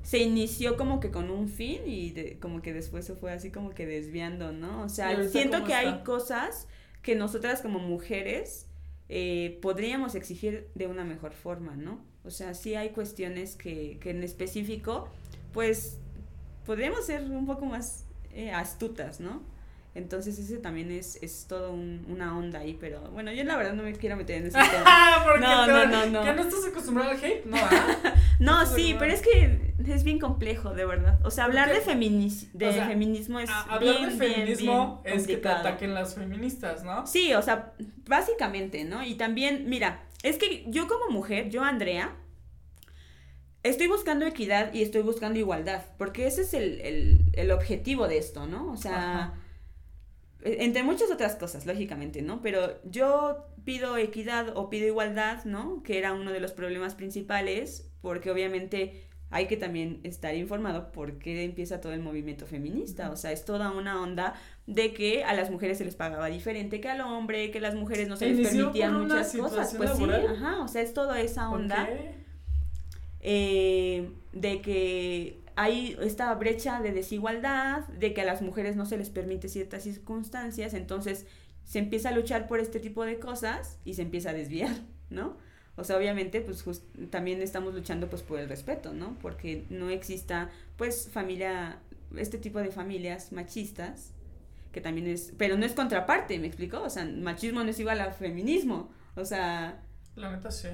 [0.02, 3.50] Se inició como que con un fin y de, como que después se fue así
[3.50, 4.82] como que desviando, ¿no?
[4.82, 6.68] O sea, siento que hay cosas
[7.02, 8.65] que nosotras como mujeres
[9.08, 12.00] eh, podríamos exigir de una mejor forma, ¿no?
[12.24, 15.08] O sea, sí hay cuestiones que, que en específico,
[15.52, 15.98] pues,
[16.64, 19.42] podríamos ser un poco más eh, astutas, ¿no?
[19.96, 23.72] Entonces ese también es, es todo un, una onda ahí, pero bueno, yo la verdad
[23.72, 25.24] no me quiero meter en ese tema.
[25.40, 26.22] no, no, no, no.
[26.22, 27.46] ¿Que no estás acostumbrada al hate?
[27.46, 28.14] No, ¿ah?
[28.38, 31.18] no, sí, pero es que es bien complejo, de verdad.
[31.24, 35.94] O sea, hablar de, feminis de feminismo es hablar de feminismo es que te ataquen
[35.94, 37.06] las feministas, ¿no?
[37.06, 37.72] Sí, o sea,
[38.06, 39.02] básicamente, ¿no?
[39.02, 42.14] Y también, mira, es que yo como mujer, yo Andrea,
[43.62, 48.18] estoy buscando equidad y estoy buscando igualdad, porque ese es el, el, el objetivo de
[48.18, 48.70] esto, ¿no?
[48.70, 49.32] O sea...
[50.42, 52.40] entre muchas otras cosas, lógicamente, ¿no?
[52.42, 55.82] Pero yo pido equidad o pido igualdad, ¿no?
[55.82, 61.18] Que era uno de los problemas principales, porque obviamente hay que también estar informado por
[61.18, 63.10] qué empieza todo el movimiento feminista.
[63.10, 64.34] O sea, es toda una onda
[64.66, 68.08] de que a las mujeres se les pagaba diferente que al hombre, que las mujeres
[68.08, 69.74] no se les permitían muchas cosas.
[69.76, 71.88] Pues sí, ajá, o sea, es toda esa onda.
[73.20, 78.98] Eh, de que hay esta brecha de desigualdad, de que a las mujeres no se
[78.98, 81.26] les permite ciertas circunstancias, entonces
[81.64, 84.76] se empieza a luchar por este tipo de cosas y se empieza a desviar,
[85.10, 85.38] ¿no?
[85.76, 89.18] O sea, obviamente, pues también estamos luchando pues por el respeto, ¿no?
[89.20, 91.78] Porque no exista, pues, familia,
[92.16, 94.12] este tipo de familias machistas,
[94.72, 96.82] que también es, pero no es contraparte, ¿me explico?
[96.82, 99.82] O sea, machismo no es igual a feminismo, o sea...
[100.16, 100.68] La neta sí.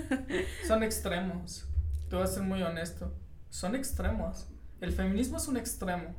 [0.66, 1.66] Son extremos.
[2.08, 3.14] Te voy a ser muy honesto
[3.50, 4.48] son extremos.
[4.80, 6.14] El feminismo es un extremo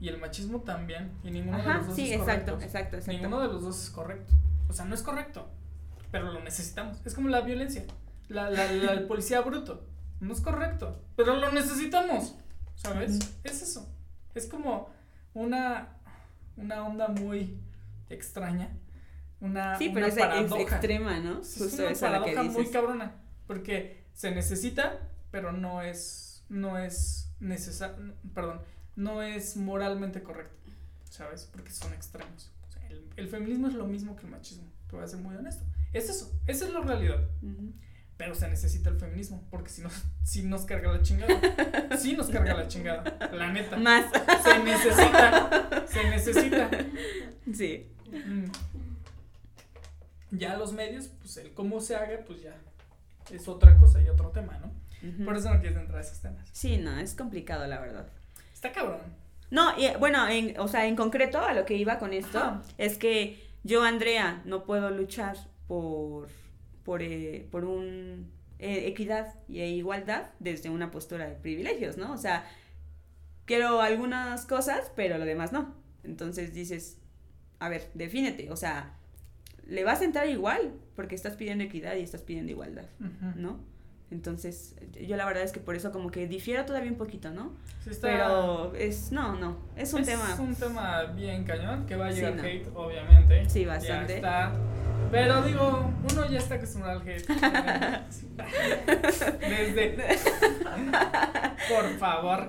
[0.00, 2.64] y el machismo también y ninguno de los dos es exacto, correcto.
[2.64, 3.12] Exacto, exacto.
[3.12, 4.32] Ninguno de los dos es correcto.
[4.68, 5.48] O sea, no es correcto,
[6.10, 6.98] pero lo necesitamos.
[7.04, 7.84] Es como la violencia,
[8.28, 9.86] la, la, el policía bruto.
[10.20, 12.36] No es correcto, pero lo necesitamos.
[12.74, 13.18] ¿Sabes?
[13.42, 13.88] Es eso.
[14.34, 14.90] Es como
[15.34, 15.96] una,
[16.56, 17.58] una onda muy
[18.08, 18.70] extraña.
[19.40, 21.40] Una, sí, pero es, extrema, ¿no?
[21.40, 23.12] es una paradoja muy cabrona.
[23.46, 24.98] Porque se necesita,
[25.30, 28.60] pero no es no es necesario, perdón,
[28.96, 30.56] no es moralmente correcto,
[31.10, 31.48] ¿sabes?
[31.52, 32.50] Porque son extremos.
[33.16, 35.64] el, feminismo es lo mismo que el machismo, te voy a ser muy honesto.
[35.92, 37.28] Es eso, esa es la realidad.
[38.16, 39.90] Pero se necesita el feminismo, porque si no,
[40.24, 41.40] si nos carga la chingada.
[41.96, 43.76] Sí nos carga la chingada, la neta.
[43.76, 44.06] Más.
[44.44, 46.70] Se necesita, se necesita.
[47.52, 47.86] Sí.
[48.10, 48.50] Mm.
[50.32, 52.56] Ya los medios, pues el cómo se haga, pues ya
[53.30, 54.70] es otra cosa y otro tema, ¿no?
[55.24, 56.48] Por eso no quieres entrar a esos temas.
[56.52, 58.06] Sí, no, es complicado, la verdad.
[58.52, 59.00] Está cabrón.
[59.50, 62.98] No, y, bueno, en, o sea, en concreto a lo que iba con esto es
[62.98, 65.36] que yo, Andrea, no puedo luchar
[65.66, 66.28] por,
[66.84, 72.12] por, eh, por un eh, equidad e igualdad desde una postura de privilegios, ¿no?
[72.12, 72.44] O sea,
[73.46, 75.74] quiero algunas cosas, pero lo demás no.
[76.04, 76.98] Entonces dices,
[77.60, 78.94] a ver, defínete, o sea,
[79.66, 82.86] le vas a entrar igual porque estás pidiendo equidad y estás pidiendo igualdad,
[83.36, 83.60] ¿no?
[84.10, 84.74] Entonces,
[85.06, 87.52] yo la verdad es que por eso como que difiero todavía un poquito, ¿no?
[87.84, 88.08] Sí está...
[88.08, 90.32] Pero es, no, no, es un tema.
[90.32, 93.50] Es un tema bien cañón, que va a llegar hate, obviamente.
[93.50, 94.16] Sí, bastante.
[94.16, 94.52] está.
[95.10, 97.26] Pero digo, uno ya está acostumbrado al hate.
[99.40, 99.98] Desde.
[101.68, 102.48] Por favor.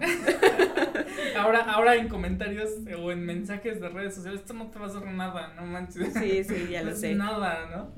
[1.37, 4.89] Ahora, ahora en comentarios o en mensajes de redes sociales, esto no te va a
[4.89, 6.13] hacer nada, no manches.
[6.13, 7.15] Sí, sí, ya lo sé.
[7.15, 7.91] Nada, ¿no?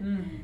[0.00, 0.42] Mm.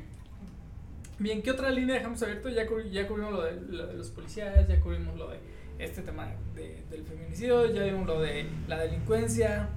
[1.19, 2.49] Bien, ¿qué otra línea dejamos abierto?
[2.49, 3.59] Ya, ya cubrimos lo de,
[3.95, 5.37] los policías, ya cubrimos lo de
[5.77, 9.67] este tema de, del feminicidio, ya vimos lo de la delincuencia,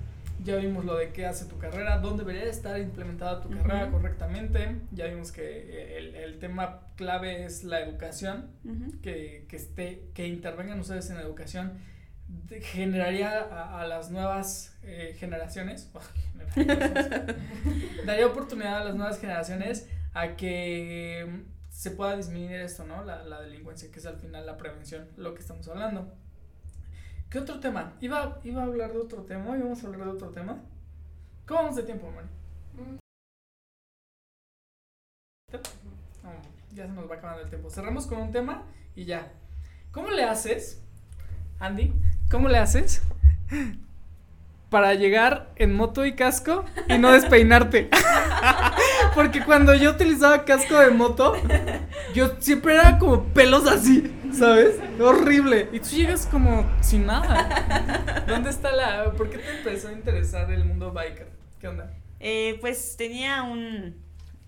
[0.45, 4.76] ya vimos lo de qué hace tu carrera, dónde debería estar implementada tu carrera correctamente,
[4.93, 8.47] ya vimos que el, el tema clave es la educación,
[9.03, 11.72] que, que, esté, que intervengan ustedes en la educación,
[12.49, 15.90] de- generaría a, a las nuevas eh, generaciones,
[18.07, 23.04] daría oportunidad a las nuevas generaciones a que mm, se pueda disminuir esto, ¿no?
[23.04, 26.12] La, la delincuencia, que es al final la prevención, lo que estamos hablando.
[27.30, 27.94] ¿Qué otro tema?
[28.00, 30.60] Iba, iba a hablar de otro tema, íbamos a hablar de otro tema.
[31.46, 32.28] ¿Cómo vamos de tiempo, Mari?
[35.52, 36.30] No,
[36.74, 37.70] ya se nos va acabando el tiempo.
[37.70, 39.32] Cerramos con un tema y ya.
[39.90, 40.82] ¿Cómo le haces,
[41.58, 41.92] Andy?
[42.30, 43.02] ¿Cómo le haces
[44.73, 47.91] para llegar en moto y casco y no despeinarte?
[49.14, 51.35] Porque cuando yo utilizaba casco de moto,
[52.14, 54.77] yo siempre era como pelos así, ¿sabes?
[54.99, 55.68] Horrible.
[55.73, 58.25] Y tú llegas como sin nada.
[58.27, 59.12] ¿Dónde está la...
[59.12, 61.29] ¿Por qué te empezó a interesar el mundo biker?
[61.61, 61.93] ¿Qué onda?
[62.18, 63.95] Eh, pues tenía un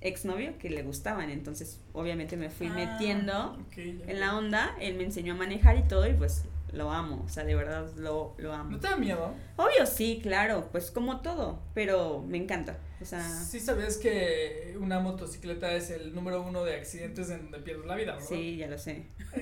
[0.01, 5.05] exnovio que le gustaban, entonces obviamente me fui Ah, metiendo en la onda, él me
[5.05, 6.45] enseñó a manejar y todo y pues
[6.75, 8.71] lo amo, o sea, de verdad lo, lo amo.
[8.73, 9.33] ¿No te da miedo?
[9.57, 14.99] Obvio sí, claro, pues como todo, pero me encanta, o sea, Sí sabías que una
[15.01, 18.27] motocicleta es el número uno de accidentes en donde pierdes la vida, ¿verdad?
[18.29, 19.07] sí, ya lo sé.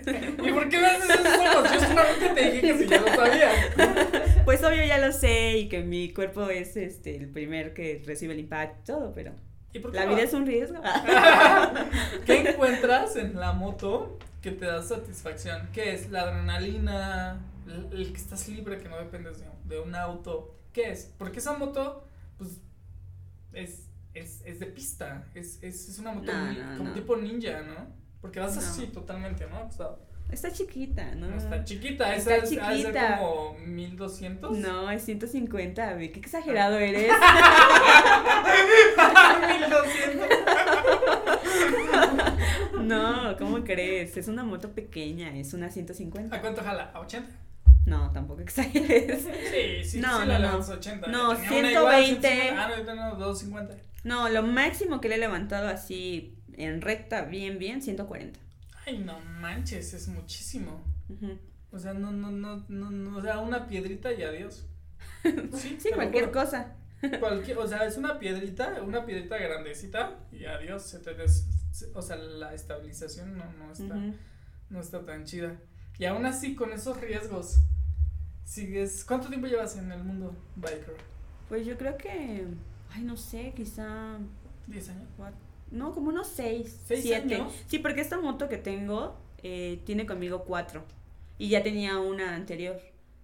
[0.45, 1.73] ¿Y por qué me haces esos?
[1.73, 3.55] Yo solamente te dije que si ya lo sabías.
[4.45, 8.33] Pues obvio ya lo sé y que mi cuerpo es este el primer que recibe
[8.35, 9.33] el impacto todo, pero
[9.73, 10.15] ¿Y por qué la no?
[10.15, 10.83] vida es un riesgo.
[12.27, 15.69] ¿Qué encuentras en la moto que te da satisfacción?
[15.73, 16.11] ¿Qué es?
[16.11, 17.41] ¿La adrenalina?
[17.67, 20.55] ¿El, el que estás libre, que no dependes de, de un auto?
[20.73, 21.13] ¿Qué es?
[21.17, 22.05] Porque esa moto,
[22.39, 22.61] pues,
[23.53, 25.25] es, es, es de pista.
[25.35, 26.95] Es, es, es una moto No, ni- no, como no.
[26.95, 27.87] tipo ninja, ¿no?
[28.21, 29.67] Porque vas así totalmente, ¿no?
[29.67, 29.91] O sea,
[30.31, 31.37] Está chiquita, ¿no?
[31.37, 32.15] está chiquita.
[32.17, 33.19] Está Esa es, de ser chiquita.
[33.19, 34.57] como 1200.
[34.59, 37.13] No, es 150, ve, qué exagerado eres.
[39.49, 40.29] 1200.
[42.83, 44.17] No, ¿cómo crees?
[44.17, 46.41] Es una moto pequeña, es una ¿A 150.
[46.41, 46.91] cuánto jala?
[46.95, 47.29] ¿A 80?
[47.87, 49.23] No, tampoco exageres.
[49.25, 50.45] Sí, sí, No, sí, no, la no.
[50.47, 51.07] levantas a 80.
[51.09, 52.29] No, Tenía una igual, 120.
[52.29, 52.63] 150.
[52.63, 53.77] Ah, no, no, 250.
[54.05, 58.39] No, lo máximo que le he levantado así en recta, bien, bien, 140.
[58.87, 60.83] Ay, no manches, es muchísimo.
[61.71, 64.67] O sea, no, no, no, no, no, o sea, una piedrita y adiós.
[65.55, 66.41] Sí, Sí, cualquier juro.
[66.41, 66.75] cosa.
[67.19, 71.47] Cualquier, o sea, es una piedrita, una piedrita grandecita y adiós, se te des,
[71.95, 74.15] o sea, la estabilización no, no está, Ujú.
[74.71, 75.57] no está tan chida.
[75.99, 77.59] Y aún así, con esos riesgos,
[78.45, 80.97] sigues, ¿cuánto tiempo llevas en el mundo biker?
[81.49, 82.47] Pues yo creo que,
[82.91, 84.19] ay, no sé, quizá,
[84.69, 85.09] ¿10 años?
[85.19, 85.33] what-
[85.71, 87.35] no, como unos 6, ¿Seis 7.
[87.37, 87.53] años?
[87.67, 90.85] Sí, porque esta moto que tengo eh, tiene conmigo 4
[91.39, 92.79] y ya tenía una anterior.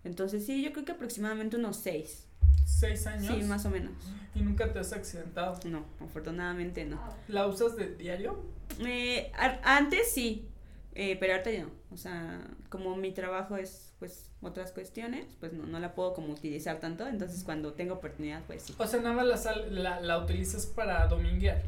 [0.04, 2.26] Entonces sí, yo creo que aproximadamente unos 6.
[2.68, 3.34] ¿Seis años?
[3.34, 3.92] Sí, más o menos.
[4.34, 5.58] ¿Y nunca te has accidentado?
[5.64, 7.00] No, afortunadamente no.
[7.28, 8.44] ¿La usas de diario?
[8.80, 9.32] Eh,
[9.64, 10.48] antes sí,
[10.94, 11.70] eh, pero ahorita ya no.
[11.90, 16.32] O sea, como mi trabajo es pues otras cuestiones, pues no, no la puedo como
[16.32, 17.06] utilizar tanto.
[17.08, 18.74] Entonces cuando tengo oportunidad, pues sí.
[18.78, 21.62] O sea, nada más la, sal- la, la utilizas para dominguear.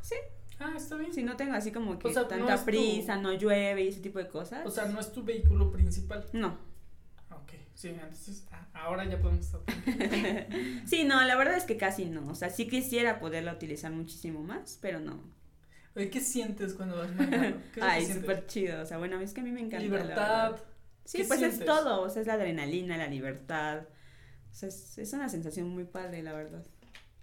[0.00, 0.16] Sí,
[0.58, 1.12] Ah, está bien.
[1.12, 3.88] si no tengo así como que O sea, no tanta tu- prisa, no llueve y
[3.88, 4.64] ese tipo de cosas.
[4.64, 6.24] O sea, no es tu vehículo principal.
[6.32, 6.71] no.
[7.74, 9.60] Sí, entonces ah, ahora ya podemos estar.
[10.86, 12.28] sí, no, la verdad es que casi no.
[12.28, 15.20] O sea, sí quisiera poderla utilizar muchísimo más, pero no.
[15.96, 17.58] Oye, ¿qué sientes cuando vas manejando?
[17.72, 18.82] ¿Qué es Ay, súper chido.
[18.82, 19.78] O sea, bueno, es que a mí me encanta.
[19.78, 20.50] la Libertad.
[20.52, 20.64] verdad.
[21.04, 21.66] Sí, ¿Qué pues es sientes?
[21.66, 23.82] todo, o sea, es la adrenalina, la libertad.
[24.50, 26.64] O sea, es, es una sensación muy padre, la verdad.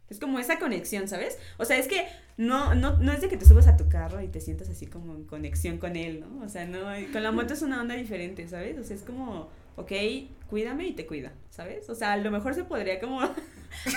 [0.09, 1.37] Es como esa conexión, ¿sabes?
[1.57, 4.21] O sea, es que no, no, no es de que te subas a tu carro
[4.21, 6.43] y te sientas así como en conexión con él, ¿no?
[6.43, 6.79] O sea, no,
[7.13, 8.77] con la moto es una onda diferente, ¿sabes?
[8.79, 9.91] O sea, es como, ok,
[10.49, 11.89] cuídame y te cuida, ¿sabes?
[11.89, 13.27] O sea, a lo mejor se podría como, de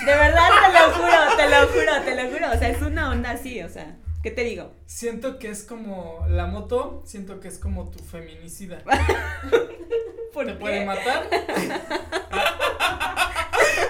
[0.05, 3.31] verdad, te lo juro, te lo juro, te lo juro, o sea, es una onda
[3.31, 4.71] así, o sea, ¿qué te digo?
[4.85, 8.83] Siento que es como la moto, siento que es como tu feminicida.
[10.33, 10.59] ¿Por ¿Te qué?
[10.59, 11.29] puede matar?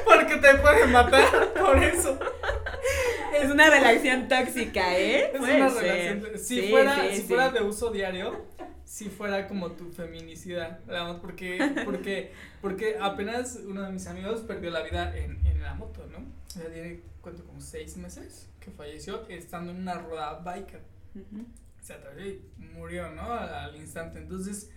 [0.05, 2.17] Porque te puede matar, por eso.
[3.43, 5.31] Es una relación tóxica, ¿eh?
[5.33, 5.83] Es Puede una ser.
[6.21, 6.37] relación.
[6.39, 7.27] Si Sí, fuera, sí, si sí.
[7.27, 8.45] fuera de uso diario,
[8.85, 10.79] si fuera como tu feminicida.
[10.87, 12.31] la moto, Porque, porque,
[12.61, 16.19] porque apenas uno de mis amigos perdió la vida en, en la moto, ¿no?
[16.19, 17.43] O sea, tiene, ¿cuánto?
[17.45, 20.41] Como seis meses que falleció estando en una rueda.
[21.81, 22.41] Se atravesó y
[22.73, 23.33] murió, ¿no?
[23.33, 24.19] Al, al instante.
[24.19, 24.69] Entonces,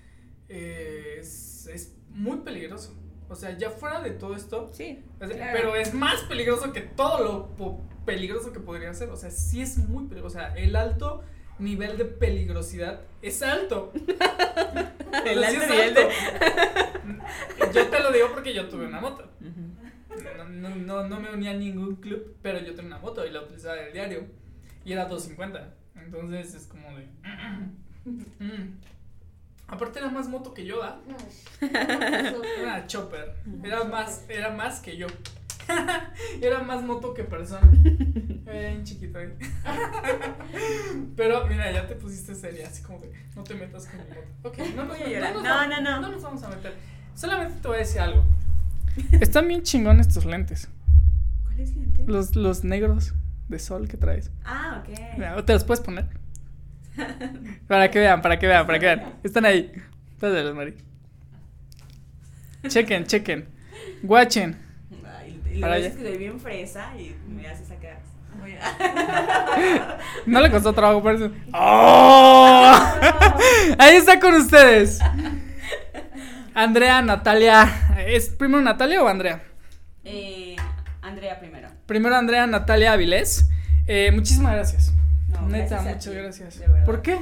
[0.48, 2.94] eh, es, es muy peligroso.
[3.28, 5.34] O sea, ya fuera de todo esto, Sí, claro.
[5.52, 7.22] Pero es más peligroso que todo
[7.58, 9.10] lo peligroso que podría ser.
[9.10, 10.36] O sea, sí es muy peligroso.
[10.38, 11.22] O sea, el alto
[11.58, 13.92] nivel de peligrosidad es alto.
[15.24, 17.72] El sí alto es nivel de- alto.
[17.72, 19.28] Yo te lo digo porque yo tuve una moto.
[19.40, 23.30] No, no, no, no me unía a ningún club, pero yo tenía una moto y
[23.30, 24.24] la utilizaba del diario.
[24.84, 25.74] Y era 250.
[25.96, 27.06] Entonces es como de.
[29.68, 31.00] Aparte era más moto que yo, ¿ah?
[32.60, 33.34] Era chopper.
[33.64, 35.06] Era más, era más que yo.
[36.40, 37.68] era más moto que persona.
[38.46, 39.32] Era bien chiquito ahí.
[41.16, 44.20] Pero mira, ya te pusiste seria, así como de no te metas con mi moto.
[44.44, 46.00] Ok, no nos, Voy a nos No, vamos- no, no.
[46.00, 46.74] no nos vamos a meter.
[47.14, 48.24] Solamente te voy a decir algo.
[49.20, 50.68] Están bien chingones estos lentes.
[51.44, 52.04] ¿Cuál es lente?
[52.06, 53.14] Los, los negros
[53.48, 54.30] de sol que traes.
[54.44, 54.96] Ah, ok.
[55.16, 56.06] Mira, ¿Te los puedes poner?
[57.66, 59.14] Para que vean, para que vean, para que vean.
[59.22, 59.72] Están ahí.
[60.20, 60.74] Pásalos, Mari.
[62.68, 63.48] Chequen, chequen.
[64.02, 64.56] Guachen.
[65.18, 65.88] Ay, y Para allá.
[65.88, 68.00] es que bien fresa y me hace sacar.
[70.26, 71.30] No le costó trabajo por eso.
[71.52, 72.74] ¡Oh!
[73.78, 74.98] Ahí está con ustedes.
[76.54, 77.68] Andrea, Natalia.
[78.06, 79.42] ¿Es primero Natalia o Andrea?
[80.04, 80.56] Eh,
[81.02, 81.68] Andrea primero.
[81.86, 83.48] Primero Andrea, Natalia Avilés.
[83.86, 84.92] Eh, muchísimas gracias.
[85.28, 86.62] No, Neta, gracias muchas ti, gracias.
[86.84, 87.18] ¿Por qué?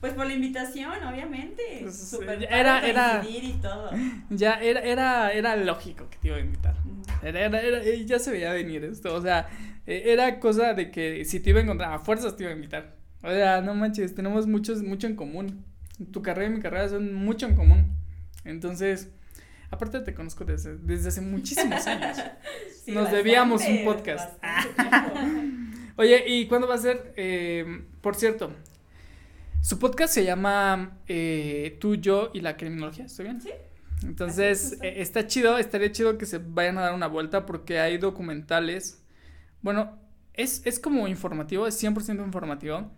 [0.00, 1.62] Pues por la invitación, obviamente.
[1.82, 3.90] Pues, Súper era- era- y todo.
[4.30, 6.76] Ya era, era, era lógico que te iba a invitar.
[7.22, 9.12] Era, era- era- eh, ya se veía venir esto.
[9.14, 9.48] O sea,
[9.86, 12.54] eh, era cosa de que si te iba a encontrar, a fuerzas te iba a
[12.54, 12.94] invitar.
[13.22, 15.64] O sea, no manches, tenemos muchos, mucho en común.
[16.12, 17.96] Tu carrera y mi carrera son mucho en común.
[18.44, 19.10] Entonces,
[19.72, 22.18] aparte te conozco desde, desde hace muchísimos años.
[22.84, 24.42] Sí, Nos bastante, debíamos un podcast.
[25.98, 27.12] Oye, ¿y cuándo va a ser?
[27.16, 28.52] Eh, por cierto,
[29.60, 33.40] su podcast se llama eh, Tú, yo y la criminología, ¿estoy bien?
[33.40, 33.50] Sí.
[34.04, 37.80] Entonces, es, eh, está chido, estaría chido que se vayan a dar una vuelta porque
[37.80, 39.02] hay documentales.
[39.60, 39.98] Bueno,
[40.34, 42.92] es, es como informativo, es 100% informativo.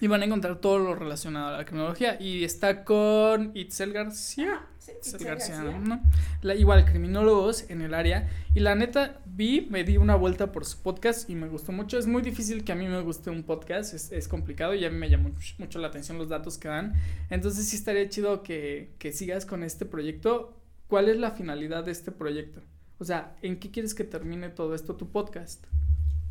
[0.00, 2.20] Y van a encontrar todo lo relacionado a la criminología.
[2.20, 4.66] Y está con Itzel García.
[4.78, 5.78] Sí, Itzel Itzel García, García.
[5.80, 6.02] ¿no?
[6.42, 8.28] La, igual, criminólogos en el área.
[8.54, 11.98] Y la neta, vi, me di una vuelta por su podcast y me gustó mucho.
[11.98, 14.90] Es muy difícil que a mí me guste un podcast, es, es complicado y a
[14.90, 16.94] mí me llamó mucho, mucho la atención los datos que dan.
[17.30, 20.56] Entonces sí estaría chido que, que sigas con este proyecto.
[20.88, 22.62] ¿Cuál es la finalidad de este proyecto?
[22.98, 25.64] O sea, ¿en qué quieres que termine todo esto tu podcast?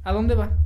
[0.04, 0.58] ¿A dónde va?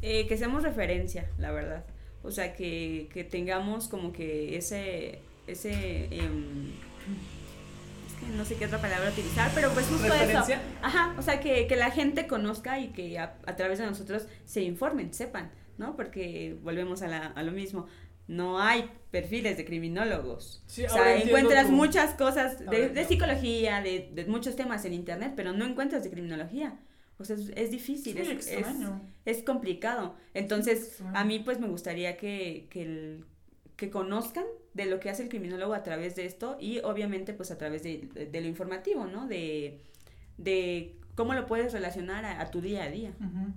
[0.00, 1.84] Eh, que seamos referencia, la verdad.
[2.24, 6.70] O sea, que, que tengamos como que ese, ese, em,
[8.06, 10.14] es que no sé qué otra palabra utilizar, pero pues justo eso.
[10.14, 10.62] ¿Referencia?
[10.82, 14.26] Ajá, o sea, que, que la gente conozca y que a, a través de nosotros
[14.46, 15.96] se informen, sepan, ¿no?
[15.96, 17.86] Porque volvemos a, la, a lo mismo.
[18.26, 20.62] No hay perfiles de criminólogos.
[20.66, 25.34] Sí, o sea, encuentras muchas cosas de, de psicología, de, de muchos temas en internet,
[25.36, 26.78] pero no encuentras de criminología.
[27.18, 28.48] O sea, es, es difícil, es,
[29.24, 30.16] es, complicado.
[30.34, 33.24] Entonces, a mí pues me gustaría que, que, el-
[33.76, 34.44] que conozcan
[34.74, 37.82] de lo que hace el criminólogo a través de esto y obviamente pues a través
[37.82, 39.26] de, de- de lo informativo, ¿no?
[39.28, 39.80] De,
[40.38, 43.12] de cómo lo puedes relacionar a, a tu día a día.
[43.20, 43.52] Ujú.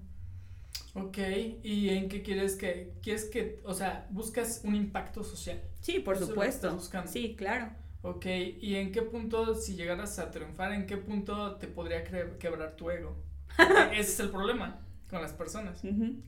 [1.08, 1.18] Ok,
[1.64, 5.62] ¿y en qué quieres que, quieres que, o sea, buscas un impacto social?
[5.82, 6.80] Sí, por Eso supuesto.
[7.06, 7.70] Sí, claro.
[8.02, 8.26] Ok,
[8.62, 12.90] ¿y en qué punto, si llegaras a triunfar, en qué punto te podría quebrar tu
[12.90, 13.16] ego?
[13.92, 14.80] Ese es el problema
[15.10, 15.82] con las personas.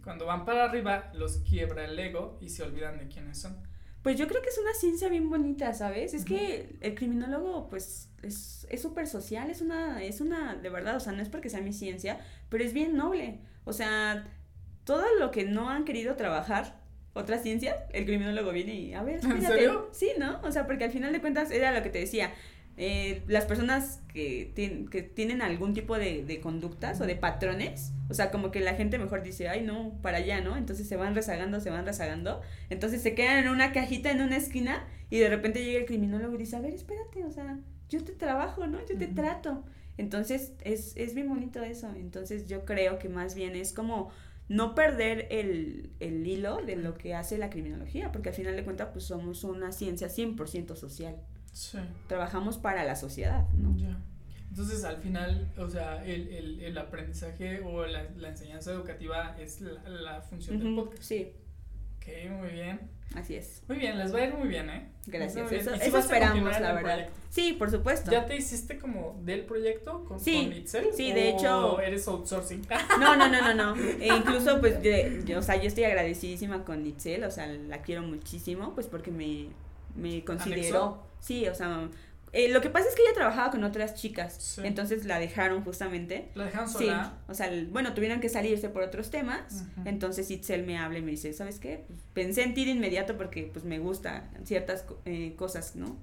[0.04, 3.58] Cuando van para arriba, los quiebra el ego y se olvidan de quiénes son.
[4.02, 6.14] Pues yo creo que es una ciencia bien bonita, ¿sabes?
[6.14, 10.96] Es que el criminólogo, pues, es es súper social, es una, es una, de verdad,
[10.96, 12.20] o sea, no es porque sea mi ciencia,
[12.50, 13.42] pero es bien noble.
[13.66, 14.26] O sea,
[14.86, 16.80] todo lo que no han querido trabajar
[17.14, 19.48] otras ciencias, el criminólogo viene y, a ver, ¿En espérate.
[19.48, 19.90] serio?
[19.92, 20.40] Sí, ¿no?
[20.44, 22.32] O sea, porque al final de cuentas era lo que te decía.
[22.80, 27.92] Eh, las personas que, tien- que tienen algún tipo de, de conductas o de patrones,
[28.10, 30.58] o sea, como que la gente mejor dice, ay, no, para allá, ¿no?
[30.58, 34.38] Entonces se van rezagando, se van rezagando, entonces se quedan en una cajita en una
[34.38, 37.60] esquina y de repente llega el criminólogo y dice, a ver, espérate, o sea,
[37.90, 38.80] yo te trabajo, ¿no?
[38.88, 39.64] Yo te trato.
[39.98, 41.90] Entonces es, es bien bonito eso.
[41.96, 44.12] Entonces yo creo que más bien es como
[44.48, 48.64] no perder el, el hilo de lo que hace la criminología, porque al final de
[48.64, 51.16] cuentas pues somos una ciencia 100% social.
[51.60, 51.78] Sí.
[52.07, 53.76] Trabajamos para la sociedad, ¿no?
[53.78, 53.97] Ya.
[54.49, 59.60] Entonces, al final, o sea, el, el, el aprendizaje o la, la enseñanza educativa es
[59.62, 61.03] la, la función del podcast.
[61.03, 61.32] Sí,
[61.97, 62.80] Ok, muy bien.
[63.14, 63.62] así es.
[63.68, 64.89] Muy bien, les va a ir muy bien, ¿eh?
[65.05, 65.51] Gracias.
[65.51, 65.76] Eso, bien.
[65.76, 66.82] ¿Y si eso vas a esperamos, la verdad.
[66.82, 67.14] proyecto?
[67.30, 68.10] Sí, por supuesto.
[68.10, 70.88] ¿Ya te hiciste como del proyecto con, Sí, con Itzel?
[70.95, 72.66] sí, de ¿O hecho- eres outsourcing?
[72.99, 73.82] No, no, no, no, no.
[74.01, 77.82] E incluso, pues, de- yo, o sea, yo estoy agradecidísima con Itzel, o sea, la
[77.82, 79.49] quiero muchísimo, pues, porque me,
[80.00, 80.60] me consideró.
[80.62, 81.04] ¿Anexó?
[81.20, 81.89] Sí, o sea,
[82.32, 84.62] Eh, lo que pasa es que ella trabajaba con otras chicas, Sí.
[84.64, 86.30] entonces la dejaron justamente.
[86.36, 87.18] ¿La dejan Sí, sola?
[87.28, 89.89] o sea, bueno, tuvieron que salirse por otros temas, Ujú.
[89.89, 91.86] entonces Itzel me habla y me dice, ¿sabes qué?
[91.88, 95.97] Pues, pensé en ti de inmediato porque pues me gustan ciertas eh, cosas, ¿no?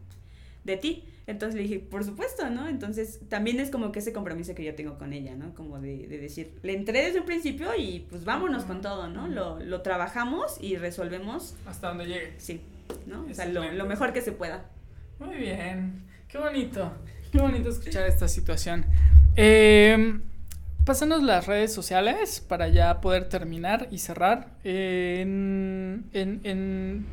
[0.65, 1.05] De ti.
[1.29, 2.67] Entonces le dije, por supuesto, ¿no?
[2.67, 5.55] Entonces también es como que ese compromiso que yo tengo con ella, ¿no?
[5.55, 9.29] Como de, de decir, le entré desde un principio y pues vámonos con todo, ¿no?
[9.29, 12.35] Lo, lo trabajamos y resolvemos, Hasta donde llegue.
[12.39, 12.61] sí,
[13.07, 13.27] ¿no?
[13.31, 14.65] O sea, lo, mejor que se pueda.
[15.19, 16.05] Muy bien.
[16.29, 16.93] Qué bonito.
[17.33, 18.87] Qué bonito escuchar esta situación.
[19.37, 20.21] Eh,
[20.85, 27.07] pásanos las redes sociales para ya poder terminar y cerrar en, en, en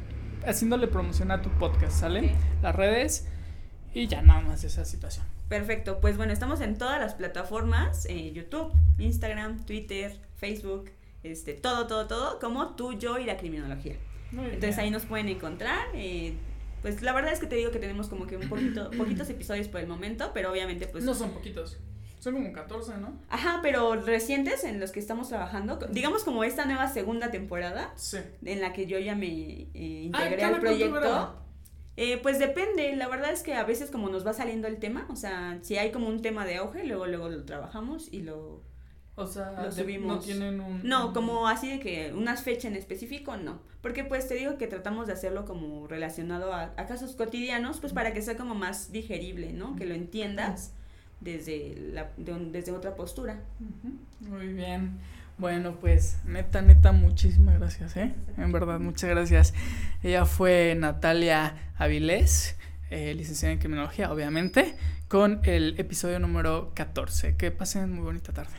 [0.45, 2.35] haciéndole promoción a tu podcast, ¿sale?
[2.61, 3.27] Las redes
[3.93, 5.25] y ya nada más esa situación.
[5.49, 10.89] Perfecto, pues bueno, estamos en todas las plataformas, eh, YouTube, Instagram, Twitter, Facebook,
[11.21, 13.95] este, todo, todo, todo, como tú, yo y la criminología.
[14.33, 14.79] Muy Entonces bien.
[14.79, 15.87] ahí nos pueden encontrar.
[15.93, 16.33] eh,
[16.81, 19.69] pues la verdad es que te digo que tenemos como que un poquito, poquitos episodios
[19.69, 21.03] por el momento, pero obviamente pues...
[21.05, 21.77] No son poquitos.
[22.19, 23.13] Son como 14, ¿no?
[23.29, 28.17] Ajá, pero recientes en los que estamos trabajando, digamos como esta nueva segunda temporada Sí.
[28.45, 29.27] en la que yo ya me
[29.73, 31.35] eh, Ah, integré al proyecto.
[31.95, 35.05] Eh, pues depende, la verdad es que a veces como nos va saliendo el tema,
[35.09, 38.61] o sea, si hay como un tema de auge, luego luego lo trabajamos y lo...
[39.15, 40.81] O sea, no tienen un...
[40.83, 43.59] No, un- como así de que unas fechas en específico, no.
[43.81, 47.93] Porque pues te digo que tratamos de hacerlo como relacionado a, a casos cotidianos, pues
[47.93, 49.75] para que sea como más digerible, ¿no?
[49.75, 50.73] Que lo entiendas
[51.19, 53.41] desde, la, de un- desde otra postura.
[54.21, 54.97] Muy bien.
[55.37, 58.13] Bueno, pues neta, neta, muchísimas gracias, ¿eh?
[58.37, 59.53] En verdad, muchas gracias.
[60.01, 62.55] Ella fue Natalia Avilés,
[62.89, 64.75] eh, licenciada en criminología, obviamente,
[65.07, 67.35] con el episodio número 14.
[67.35, 68.53] Que pasen muy bonita tarde.